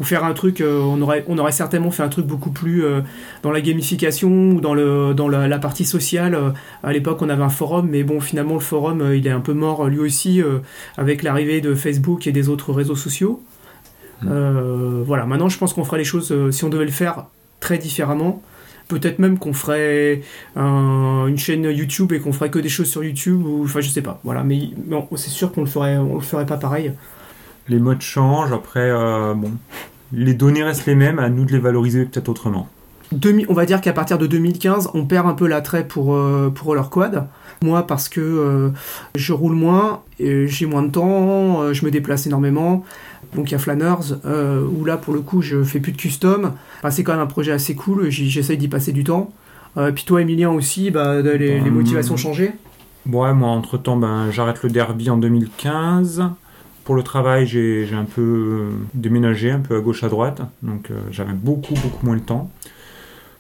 ou 0.01 0.05
faire 0.05 0.25
un 0.25 0.35
truc, 0.35 0.61
euh, 0.61 0.81
on, 0.81 1.01
aurait, 1.01 1.25
on 1.29 1.39
aurait 1.39 1.53
certainement 1.53 1.91
fait 1.91 2.03
un 2.03 2.09
truc 2.09 2.27
beaucoup 2.27 2.51
plus 2.51 2.85
euh, 2.85 3.01
dans 3.43 3.51
la 3.51 3.61
gamification 3.61 4.51
ou 4.51 4.61
dans, 4.61 4.75
le, 4.75 5.15
dans 5.15 5.29
la, 5.29 5.59
partie 5.59 5.85
sociale. 5.85 6.35
Euh, 6.35 6.51
à 6.83 6.93
l'époque, 6.93 7.23
on 7.23 7.29
avait 7.29 7.43
un 7.43 7.49
forum, 7.49 7.89
mais 7.91 8.03
bon, 8.03 8.21
finalement, 8.21 8.55
le 8.55 8.61
forum, 8.61 9.13
il 9.15 9.27
est 9.27 9.31
un 9.31 9.41
peu 9.41 9.55
mort 9.55 9.87
lui 9.87 9.99
aussi 9.99 10.43
avec 10.97 11.23
l'arrivée 11.23 11.61
de 11.61 11.75
Facebook 11.75 12.27
et 12.27 12.33
des 12.33 12.49
autres 12.49 12.73
réseaux 12.73 12.97
sociaux. 12.97 13.43
Hmm. 14.23 15.03
voilà, 15.07 15.27
maintenant, 15.27 15.49
je 15.49 15.59
pense 15.59 15.75
qu'on 15.75 15.85
ferait 15.85 15.99
les 15.99 16.05
choses, 16.05 16.35
si 16.51 16.65
on 16.65 16.69
devait 16.69 16.85
le 16.85 16.91
faire 16.91 17.27
très 17.61 17.79
différemment, 17.79 18.43
peut-être 18.89 19.19
même 19.19 19.39
qu'on 19.39 19.53
ferait 19.53 20.23
une 20.57 21.37
chaîne 21.37 21.65
YouTube 21.65 22.13
et 22.13 22.21
qu'on 22.21 22.33
ferait 22.33 22.51
que 22.51 22.59
des 22.59 22.69
choses 22.69 22.89
sur 22.89 23.05
YouTube 23.05 23.45
ou 23.45 23.65
enfin 23.65 23.81
je 23.81 23.89
sais 23.89 24.03
pas 24.03 24.21
voilà 24.25 24.43
mais, 24.43 24.71
c'est 25.17 25.31
sûr 25.31 25.53
qu'on 25.53 25.63
le 25.63 25.67
ferait 25.67 25.97
on 25.97 26.15
le 26.15 26.21
ferait 26.21 26.47
pas 26.47 26.57
pareil 26.57 26.93
les 27.69 27.79
modes 27.79 28.01
changent, 28.01 28.53
après, 28.53 28.91
euh, 28.91 29.35
bon, 29.35 29.53
les 30.13 30.35
données 30.35 30.63
restent 30.63 30.87
les 30.87 30.95
mêmes, 30.95 31.19
à 31.19 31.29
nous 31.29 31.45
de 31.45 31.53
les 31.53 31.59
valoriser 31.59 32.05
peut-être 32.05 32.29
autrement. 32.29 32.69
on 33.49 33.55
va 33.55 33.67
dire 33.67 33.81
qu'à 33.81 33.93
partir 33.93 34.19
de 34.19 34.27
2015, 34.27 34.91
on 34.95 35.05
perd 35.05 35.27
un 35.27 35.35
peu 35.35 35.47
l'attrait 35.47 35.87
pour, 35.87 36.15
euh, 36.15 36.53
pour 36.55 36.75
leur 36.75 36.91
quad. 36.91 37.27
Moi, 37.63 37.87
parce 37.87 38.09
que 38.09 38.21
euh, 38.21 38.69
je 39.15 39.33
roule 39.33 39.55
moins, 39.55 40.03
j'ai 40.21 40.67
moins 40.67 40.83
de 40.83 40.91
temps, 40.91 41.73
je 41.73 41.85
me 41.85 41.91
déplace 41.91 42.27
énormément. 42.27 42.85
Donc 43.35 43.51
il 43.51 43.53
y 43.53 43.55
a 43.55 43.59
Flanners, 43.59 44.15
où 44.25 44.85
là, 44.85 44.97
pour 44.97 45.15
le 45.15 45.21
coup, 45.21 45.43
je 45.43 45.65
fais 45.65 45.81
plus 45.81 45.93
de 45.93 45.97
custom. 45.97 46.53
c'est 46.91 47.03
quand 47.03 47.13
même 47.13 47.23
un 47.23 47.27
projet 47.27 47.53
assez 47.53 47.75
cool, 47.75 48.11
j'essaye 48.11 48.59
d'y 48.59 48.69
passer 48.69 48.93
du 48.93 49.05
temps. 49.05 49.33
puis 49.95 50.05
toi, 50.05 50.21
Emilien 50.21 50.51
aussi, 50.51 50.91
bah, 50.91 51.23
les, 51.23 51.61
les, 51.61 51.71
motivations 51.71 52.17
changé 52.17 52.53
Ouais, 53.11 53.33
moi, 53.33 53.49
entre-temps, 53.49 53.97
ben, 53.97 54.31
j'arrête 54.31 54.63
le 54.63 54.69
derby 54.69 55.11
en 55.11 55.17
2015. 55.17 56.25
Pour 56.87 56.95
le 56.95 57.03
travail, 57.03 57.49
j'ai 57.49 57.89
un 57.95 58.05
peu 58.05 58.23
euh, 58.23 58.71
déménagé, 58.95 59.51
un 59.51 59.59
peu 59.59 59.77
à 59.77 59.81
gauche 59.81 60.05
à 60.05 60.09
droite, 60.09 60.43
donc 60.63 60.93
euh, 60.93 61.01
j'avais 61.11 61.33
beaucoup, 61.33 61.75
beaucoup 61.75 62.07
moins 62.07 62.15
de 62.15 62.21
temps. 62.21 62.49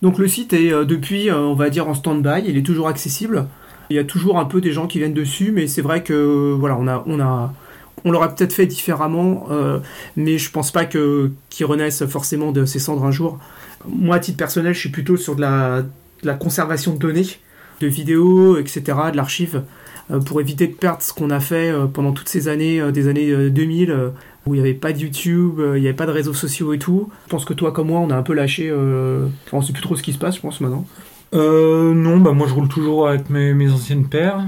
Donc 0.02 0.18
le 0.18 0.26
site 0.26 0.52
est 0.52 0.72
euh, 0.72 0.84
depuis, 0.84 1.30
on 1.30 1.54
va 1.54 1.70
dire, 1.70 1.86
en 1.86 1.94
stand-by, 1.94 2.42
il 2.44 2.56
est 2.56 2.66
toujours 2.66 2.88
accessible. 2.88 3.46
Il 3.88 3.94
y 3.94 4.00
a 4.00 4.04
toujours 4.04 4.40
un 4.40 4.46
peu 4.46 4.60
des 4.60 4.72
gens 4.72 4.88
qui 4.88 4.98
viennent 4.98 5.14
dessus, 5.14 5.52
mais 5.52 5.68
c'est 5.68 5.80
vrai 5.80 6.02
que 6.02 6.56
voilà, 6.58 6.76
on 6.76 6.88
a, 6.88 7.04
on 7.06 7.20
a, 7.20 7.54
on 8.04 8.10
l'aurait 8.10 8.34
peut-être 8.34 8.52
fait 8.52 8.66
différemment, 8.66 9.46
mais 10.16 10.38
je 10.38 10.50
pense 10.50 10.72
pas 10.72 10.84
que 10.84 11.30
qu'ils 11.48 11.66
renaissent 11.66 12.04
forcément 12.06 12.50
de 12.50 12.64
ces 12.64 12.80
cendres 12.80 13.04
un 13.04 13.12
jour. 13.12 13.38
Moi, 13.88 14.16
à 14.16 14.18
titre 14.18 14.38
personnel, 14.38 14.74
je 14.74 14.80
suis 14.80 14.88
plutôt 14.88 15.16
sur 15.16 15.36
de 15.36 15.40
la, 15.40 15.82
de 15.82 16.26
la 16.26 16.34
conservation 16.34 16.94
de 16.94 16.98
données, 16.98 17.28
de 17.80 17.86
vidéos, 17.86 18.58
etc., 18.58 18.82
de 19.12 19.16
l'archive. 19.16 19.62
Euh, 20.10 20.20
pour 20.20 20.40
éviter 20.40 20.68
de 20.68 20.72
perdre 20.72 21.02
ce 21.02 21.12
qu'on 21.12 21.30
a 21.30 21.40
fait 21.40 21.70
euh, 21.70 21.86
pendant 21.86 22.12
toutes 22.12 22.28
ces 22.28 22.46
années, 22.48 22.80
euh, 22.80 22.92
des 22.92 23.08
années 23.08 23.50
2000, 23.50 24.12
où 24.46 24.54
il 24.54 24.58
n'y 24.58 24.60
avait 24.60 24.74
pas 24.74 24.92
de 24.92 24.98
YouTube, 24.98 25.60
il 25.74 25.80
n'y 25.80 25.88
avait 25.88 25.96
pas 25.96 26.06
de 26.06 26.12
réseaux 26.12 26.34
sociaux 26.34 26.72
et 26.72 26.78
tout. 26.78 27.10
Je 27.26 27.30
pense 27.30 27.44
que 27.44 27.52
toi 27.52 27.72
comme 27.72 27.88
moi, 27.88 28.00
on 28.00 28.10
a 28.10 28.16
un 28.16 28.22
peu 28.22 28.32
lâché. 28.32 28.72
on 28.72 29.58
ne 29.58 29.62
sait 29.62 29.72
plus 29.72 29.82
trop 29.82 29.96
ce 29.96 30.02
qui 30.02 30.12
se 30.12 30.18
passe, 30.18 30.36
je 30.36 30.40
pense, 30.40 30.60
maintenant. 30.60 30.84
Euh, 31.34 31.92
non, 31.92 32.18
bah 32.18 32.30
moi 32.30 32.46
je 32.46 32.54
roule 32.54 32.68
toujours 32.68 33.08
avec 33.08 33.28
mes, 33.28 33.52
mes 33.52 33.72
anciennes 33.72 34.06
paires. 34.06 34.46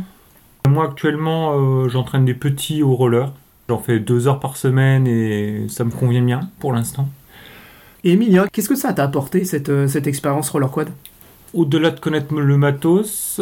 Moi 0.68 0.85
actuellement, 0.85 1.88
j'entraîne 1.88 2.25
des 2.25 2.35
petits 2.35 2.85
au 2.85 2.94
roller. 2.94 3.33
J'en 3.68 3.79
fais 3.79 3.99
deux 3.99 4.29
heures 4.29 4.38
par 4.38 4.57
semaine 4.57 5.09
et 5.09 5.66
ça 5.68 5.83
me 5.85 5.90
convient 5.90 6.23
bien 6.23 6.49
pour 6.61 6.73
l'instant. 6.73 7.09
Et 8.05 8.12
Emilia, 8.12 8.47
qu'est-ce 8.53 8.68
que 8.68 8.77
ça 8.77 8.92
t'a 8.92 9.03
apporté 9.03 9.44
cette, 9.44 9.88
cette 9.88 10.07
expérience 10.07 10.49
roller 10.51 10.71
quad? 10.71 10.90
Au-delà 11.53 11.90
de 11.90 11.99
connaître 11.99 12.33
le 12.33 12.57
matos, 12.57 13.40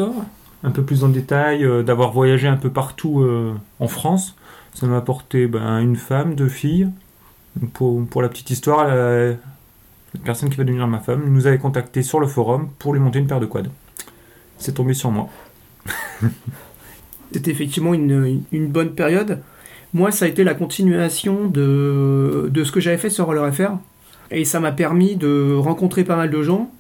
un 0.67 0.71
peu 0.73 0.83
plus 0.83 1.05
en 1.05 1.09
détail, 1.09 1.65
euh, 1.65 1.83
d'avoir 1.83 2.13
voyagé 2.13 2.49
un 2.49 2.57
peu 2.57 2.71
partout 2.71 3.21
euh, 3.21 3.55
en 3.79 3.87
France. 3.87 4.35
Ça 4.75 4.87
m'a 4.87 4.99
apporté 4.99 5.47
ben, 5.47 5.79
une 5.79 5.97
femme, 5.97 6.35
deux 6.35 6.49
filles. 6.49 6.89
Pour, 7.73 8.21
la 8.21 8.29
petite 8.29 8.51
histoire, 8.51 8.87
la, 8.87 9.37
personne 10.25 10.51
qui 10.51 10.59
va 10.59 10.65
devenir 10.65 10.87
ma 10.87 10.99
femme 10.99 11.23
nous 11.27 11.47
avait 11.47 11.57
contacté 11.57 12.03
sur 12.03 12.21
le 12.21 12.27
forum 12.27 12.69
pour 12.79 12.93
lui 12.93 13.01
monter 13.01 13.19
une 13.19 13.27
paire 13.27 13.41
de 13.41 13.47
quads. 13.47 13.71
C'est 14.59 14.75
tombé 14.75 14.93
sur 14.93 15.11
moi. 15.11 15.31
C'était 17.33 17.51
effectivement 17.51 17.95
une, 17.95 18.37
bonne 18.53 18.95
période. 18.95 19.41
Moi, 19.95 20.11
ça 20.11 20.27
a 20.27 20.29
été 20.29 20.45
la 20.45 20.53
continuation 20.53 21.47
de, 21.47 22.51
ce 22.55 22.73
que 22.73 22.81
j'avais 22.81 22.99
fait 22.99 23.09
sur 23.09 23.25
Roller 23.25 23.55
FR. 23.55 23.79
Et 24.31 24.45
ça 24.45 24.61
m'a 24.61 24.73
permis 24.73 25.17
de 25.17 25.55
rencontrer 25.55 26.05
pas 26.05 26.17
mal 26.17 26.29
de 26.29 26.43
gens. 26.43 26.71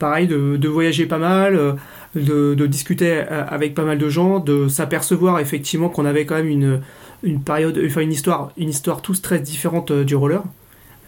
Pareil, 0.00 0.26
de, 0.26 0.56
de 0.56 0.68
voyager 0.68 1.06
pas 1.06 1.18
mal, 1.18 1.54
euh, 1.54 1.74
de, 2.14 2.66
discuter 2.66 3.10
euh, 3.12 3.44
avec 3.48 3.74
pas 3.74 3.84
mal 3.84 3.98
de 3.98 4.08
gens, 4.08 4.38
de 4.38 4.68
s'apercevoir 4.68 5.40
effectivement 5.40 5.88
qu'on 5.88 6.04
avait 6.04 6.26
quand 6.26 6.36
même 6.36 6.48
une, 6.48 6.80
une 7.22 7.42
période, 7.42 7.76
une 7.76 8.12
histoire, 8.12 8.52
une 8.56 8.70
histoire 8.70 9.02
tous 9.02 9.22
très 9.22 9.40
différente 9.40 9.90
euh, 9.90 10.04
du 10.04 10.14
roller 10.14 10.42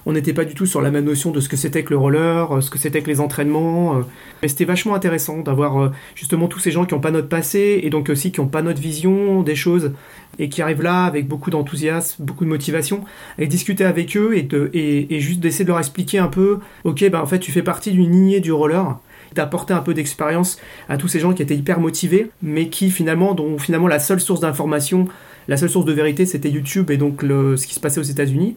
on 0.08 0.12
n'était 0.12 0.32
pas 0.32 0.44
du 0.44 0.54
tout 0.54 0.66
sur 0.66 0.80
la 0.80 0.92
même 0.92 1.04
notion 1.04 1.32
de 1.32 1.40
ce 1.40 1.48
que 1.48 1.56
c'était 1.56 1.82
que 1.82 1.90
le 1.90 1.96
roller, 1.96 2.52
euh, 2.52 2.60
ce 2.60 2.70
que 2.70 2.78
c'était 2.78 3.02
que 3.02 3.08
les 3.08 3.18
entraînements. 3.18 4.02
Mais 4.40 4.46
c'était 4.46 4.64
vachement 4.64 4.94
intéressant 4.94 5.38
d'avoir 5.38 5.90
justement 6.14 6.46
tous 6.46 6.60
ces 6.60 6.70
gens 6.70 6.84
qui 6.84 6.94
n'ont 6.94 7.00
pas 7.00 7.10
notre 7.10 7.28
passé 7.28 7.80
et 7.82 7.90
donc 7.90 8.08
aussi 8.08 8.30
qui 8.30 8.40
n'ont 8.40 8.46
pas 8.46 8.62
notre 8.62 8.80
vision 8.80 9.42
des 9.42 9.56
choses 9.56 9.90
et 10.38 10.48
qui 10.48 10.62
arrivent 10.62 10.82
là 10.82 11.04
avec 11.04 11.26
beaucoup 11.26 11.50
d'enthousiasme, 11.50 12.24
beaucoup 12.24 12.44
de 12.44 12.50
motivation, 12.50 13.04
et 13.38 13.46
discuter 13.46 13.84
avec 13.84 14.16
eux 14.16 14.36
et, 14.36 14.42
de, 14.42 14.70
et, 14.74 15.20
juste 15.20 15.40
d'essayer 15.40 15.64
de 15.64 15.70
leur 15.70 15.78
expliquer 15.78 16.18
un 16.18 16.28
peu, 16.28 16.58
ok, 16.84 17.08
ben 17.10 17.20
en 17.20 17.26
fait 17.26 17.38
tu 17.38 17.52
fais 17.52 17.62
partie 17.62 17.92
d'une 17.92 18.10
lignée 18.10 18.40
du 18.40 18.52
roller, 18.52 18.98
d'apporter 19.34 19.74
un 19.74 19.80
peu 19.80 19.94
d'expérience 19.94 20.58
à 20.88 20.96
tous 20.96 21.08
ces 21.08 21.20
gens 21.20 21.32
qui 21.32 21.42
étaient 21.42 21.56
hyper 21.56 21.80
motivés, 21.80 22.30
mais 22.42 22.68
qui 22.68 22.90
finalement, 22.90 23.34
dont 23.34 23.58
finalement 23.58 23.88
la 23.88 23.98
seule 23.98 24.20
source 24.20 24.40
d'information, 24.40 25.08
la 25.48 25.56
seule 25.56 25.70
source 25.70 25.86
de 25.86 25.92
vérité, 25.92 26.26
c'était 26.26 26.50
YouTube 26.50 26.90
et 26.90 26.96
donc 26.96 27.22
le, 27.22 27.56
ce 27.56 27.66
qui 27.66 27.74
se 27.74 27.80
passait 27.80 28.00
aux 28.00 28.04
États-Unis 28.04 28.56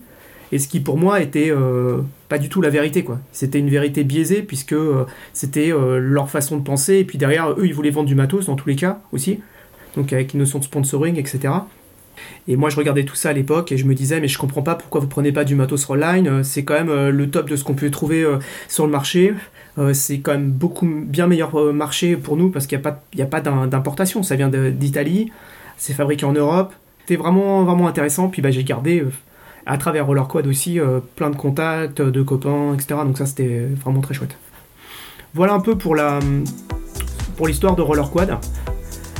et 0.51 0.59
ce 0.59 0.67
qui 0.67 0.79
pour 0.79 0.97
moi 0.97 1.21
était 1.21 1.51
euh, 1.51 1.99
pas 2.27 2.37
du 2.37 2.49
tout 2.49 2.61
la 2.61 2.69
vérité 2.69 3.03
quoi. 3.03 3.19
C'était 3.31 3.59
une 3.59 3.69
vérité 3.69 4.03
biaisée 4.03 4.41
puisque 4.41 4.73
euh, 4.73 5.05
c'était 5.33 5.71
euh, 5.71 5.99
leur 5.99 6.29
façon 6.29 6.57
de 6.57 6.63
penser 6.63 6.97
et 6.97 7.05
puis 7.05 7.17
derrière 7.17 7.51
eux 7.51 7.65
ils 7.65 7.73
voulaient 7.73 7.91
vendre 7.91 8.07
du 8.07 8.15
matos 8.15 8.47
dans 8.47 8.55
tous 8.55 8.69
les 8.69 8.75
cas 8.75 9.01
aussi, 9.11 9.39
donc 9.95 10.13
avec 10.13 10.33
une 10.33 10.39
notion 10.39 10.59
de 10.59 10.63
sponsoring 10.63 11.17
etc. 11.17 11.53
Et 12.47 12.55
moi 12.55 12.69
je 12.69 12.75
regardais 12.75 13.03
tout 13.03 13.15
ça 13.15 13.29
à 13.29 13.33
l'époque 13.33 13.71
et 13.71 13.77
je 13.77 13.85
me 13.85 13.93
disais 13.93 14.19
mais 14.19 14.27
je 14.27 14.37
comprends 14.37 14.63
pas 14.63 14.75
pourquoi 14.75 15.01
vous 15.01 15.07
prenez 15.07 15.31
pas 15.31 15.45
du 15.45 15.55
matos 15.55 15.85
Rollline, 15.85 16.43
c'est 16.43 16.63
quand 16.63 16.73
même 16.73 17.09
le 17.09 17.29
top 17.29 17.49
de 17.49 17.55
ce 17.55 17.63
qu'on 17.63 17.75
peut 17.75 17.89
trouver 17.91 18.25
sur 18.67 18.85
le 18.85 18.91
marché. 18.91 19.33
C'est 19.93 20.19
quand 20.19 20.31
même 20.31 20.51
beaucoup 20.51 20.87
bien 20.87 21.27
meilleur 21.27 21.73
marché 21.73 22.17
pour 22.17 22.35
nous 22.37 22.49
parce 22.49 22.67
qu'il 22.67 22.81
n'y 23.15 23.21
a 23.21 23.25
pas, 23.25 23.41
d'importation, 23.41 24.23
ça 24.23 24.35
vient 24.35 24.49
d'Italie, 24.49 25.31
c'est 25.77 25.93
fabriqué 25.93 26.25
en 26.25 26.33
Europe. 26.33 26.73
C'était 27.01 27.15
vraiment, 27.15 27.87
intéressant. 27.87 28.29
Puis 28.29 28.41
bah, 28.41 28.51
j'ai 28.51 28.63
gardé 28.63 29.03
à 29.65 29.77
travers 29.77 30.07
Roller 30.07 30.27
Quad 30.27 30.47
aussi 30.47 30.79
euh, 30.79 30.99
plein 31.15 31.29
de 31.29 31.35
contacts, 31.35 32.01
de 32.01 32.21
copains, 32.21 32.73
etc. 32.73 33.01
Donc 33.05 33.17
ça 33.17 33.25
c'était 33.25 33.67
vraiment 33.81 34.01
très 34.01 34.13
chouette. 34.13 34.35
Voilà 35.33 35.53
un 35.53 35.59
peu 35.59 35.77
pour 35.77 35.95
l'histoire 37.47 37.75
de 37.75 37.81
Roller 37.81 38.09
Quad. 38.09 38.37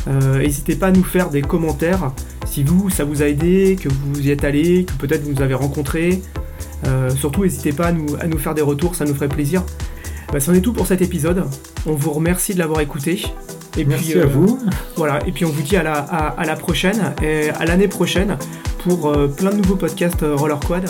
Euh, 0.08 0.40
n'hésitez 0.40 0.76
pas 0.76 0.88
à 0.88 0.92
nous 0.92 1.04
faire 1.04 1.30
des 1.30 1.42
commentaires 1.42 2.12
si 2.46 2.64
vous 2.64 2.90
ça 2.90 3.04
vous 3.04 3.22
a 3.22 3.28
aidé, 3.28 3.78
que 3.80 3.90
vous 3.90 4.28
y 4.28 4.32
êtes 4.32 4.44
allé, 4.44 4.86
que 4.86 4.94
peut-être 4.94 5.24
vous 5.24 5.34
nous 5.34 5.42
avez 5.42 5.54
rencontré. 5.54 6.22
Euh, 6.88 7.10
surtout 7.12 7.44
n'hésitez 7.44 7.74
pas 7.74 7.88
à 7.88 7.92
nous 7.92 8.38
faire 8.40 8.56
des 8.56 8.62
retours, 8.62 8.96
ça 8.96 9.06
nous 9.06 9.14
ferait 9.14 9.30
plaisir. 9.30 9.64
Bah, 10.32 10.40
c'en 10.40 10.54
est 10.54 10.62
tout 10.62 10.74
pour 10.74 10.88
cet 10.88 11.02
épisode. 11.02 11.46
On 11.86 11.94
vous 11.94 12.12
remercie 12.12 12.54
de 12.54 12.60
l'avoir 12.60 12.82
écouté. 12.82 13.24
Et 13.78 13.86
Merci 13.86 14.12
puis, 14.12 14.22
à 14.22 14.26
vous. 14.26 14.60
Voilà, 14.96 15.20
et 15.26 15.32
puis 15.32 15.46
on 15.46 15.50
vous 15.50 15.62
dit 15.62 15.78
à 15.78 15.84
la, 15.84 15.94
à, 15.94 16.28
à 16.40 16.46
la 16.46 16.56
prochaine, 16.56 17.14
et 17.22 17.50
à 17.50 17.66
l'année 17.66 17.88
prochaine 17.88 18.38
pour 18.84 19.10
euh, 19.10 19.28
plein 19.28 19.52
de 19.52 19.58
nouveaux 19.58 19.76
podcasts 19.76 20.24
euh, 20.24 20.36
Roller 20.36 20.60
Quad. 20.60 20.90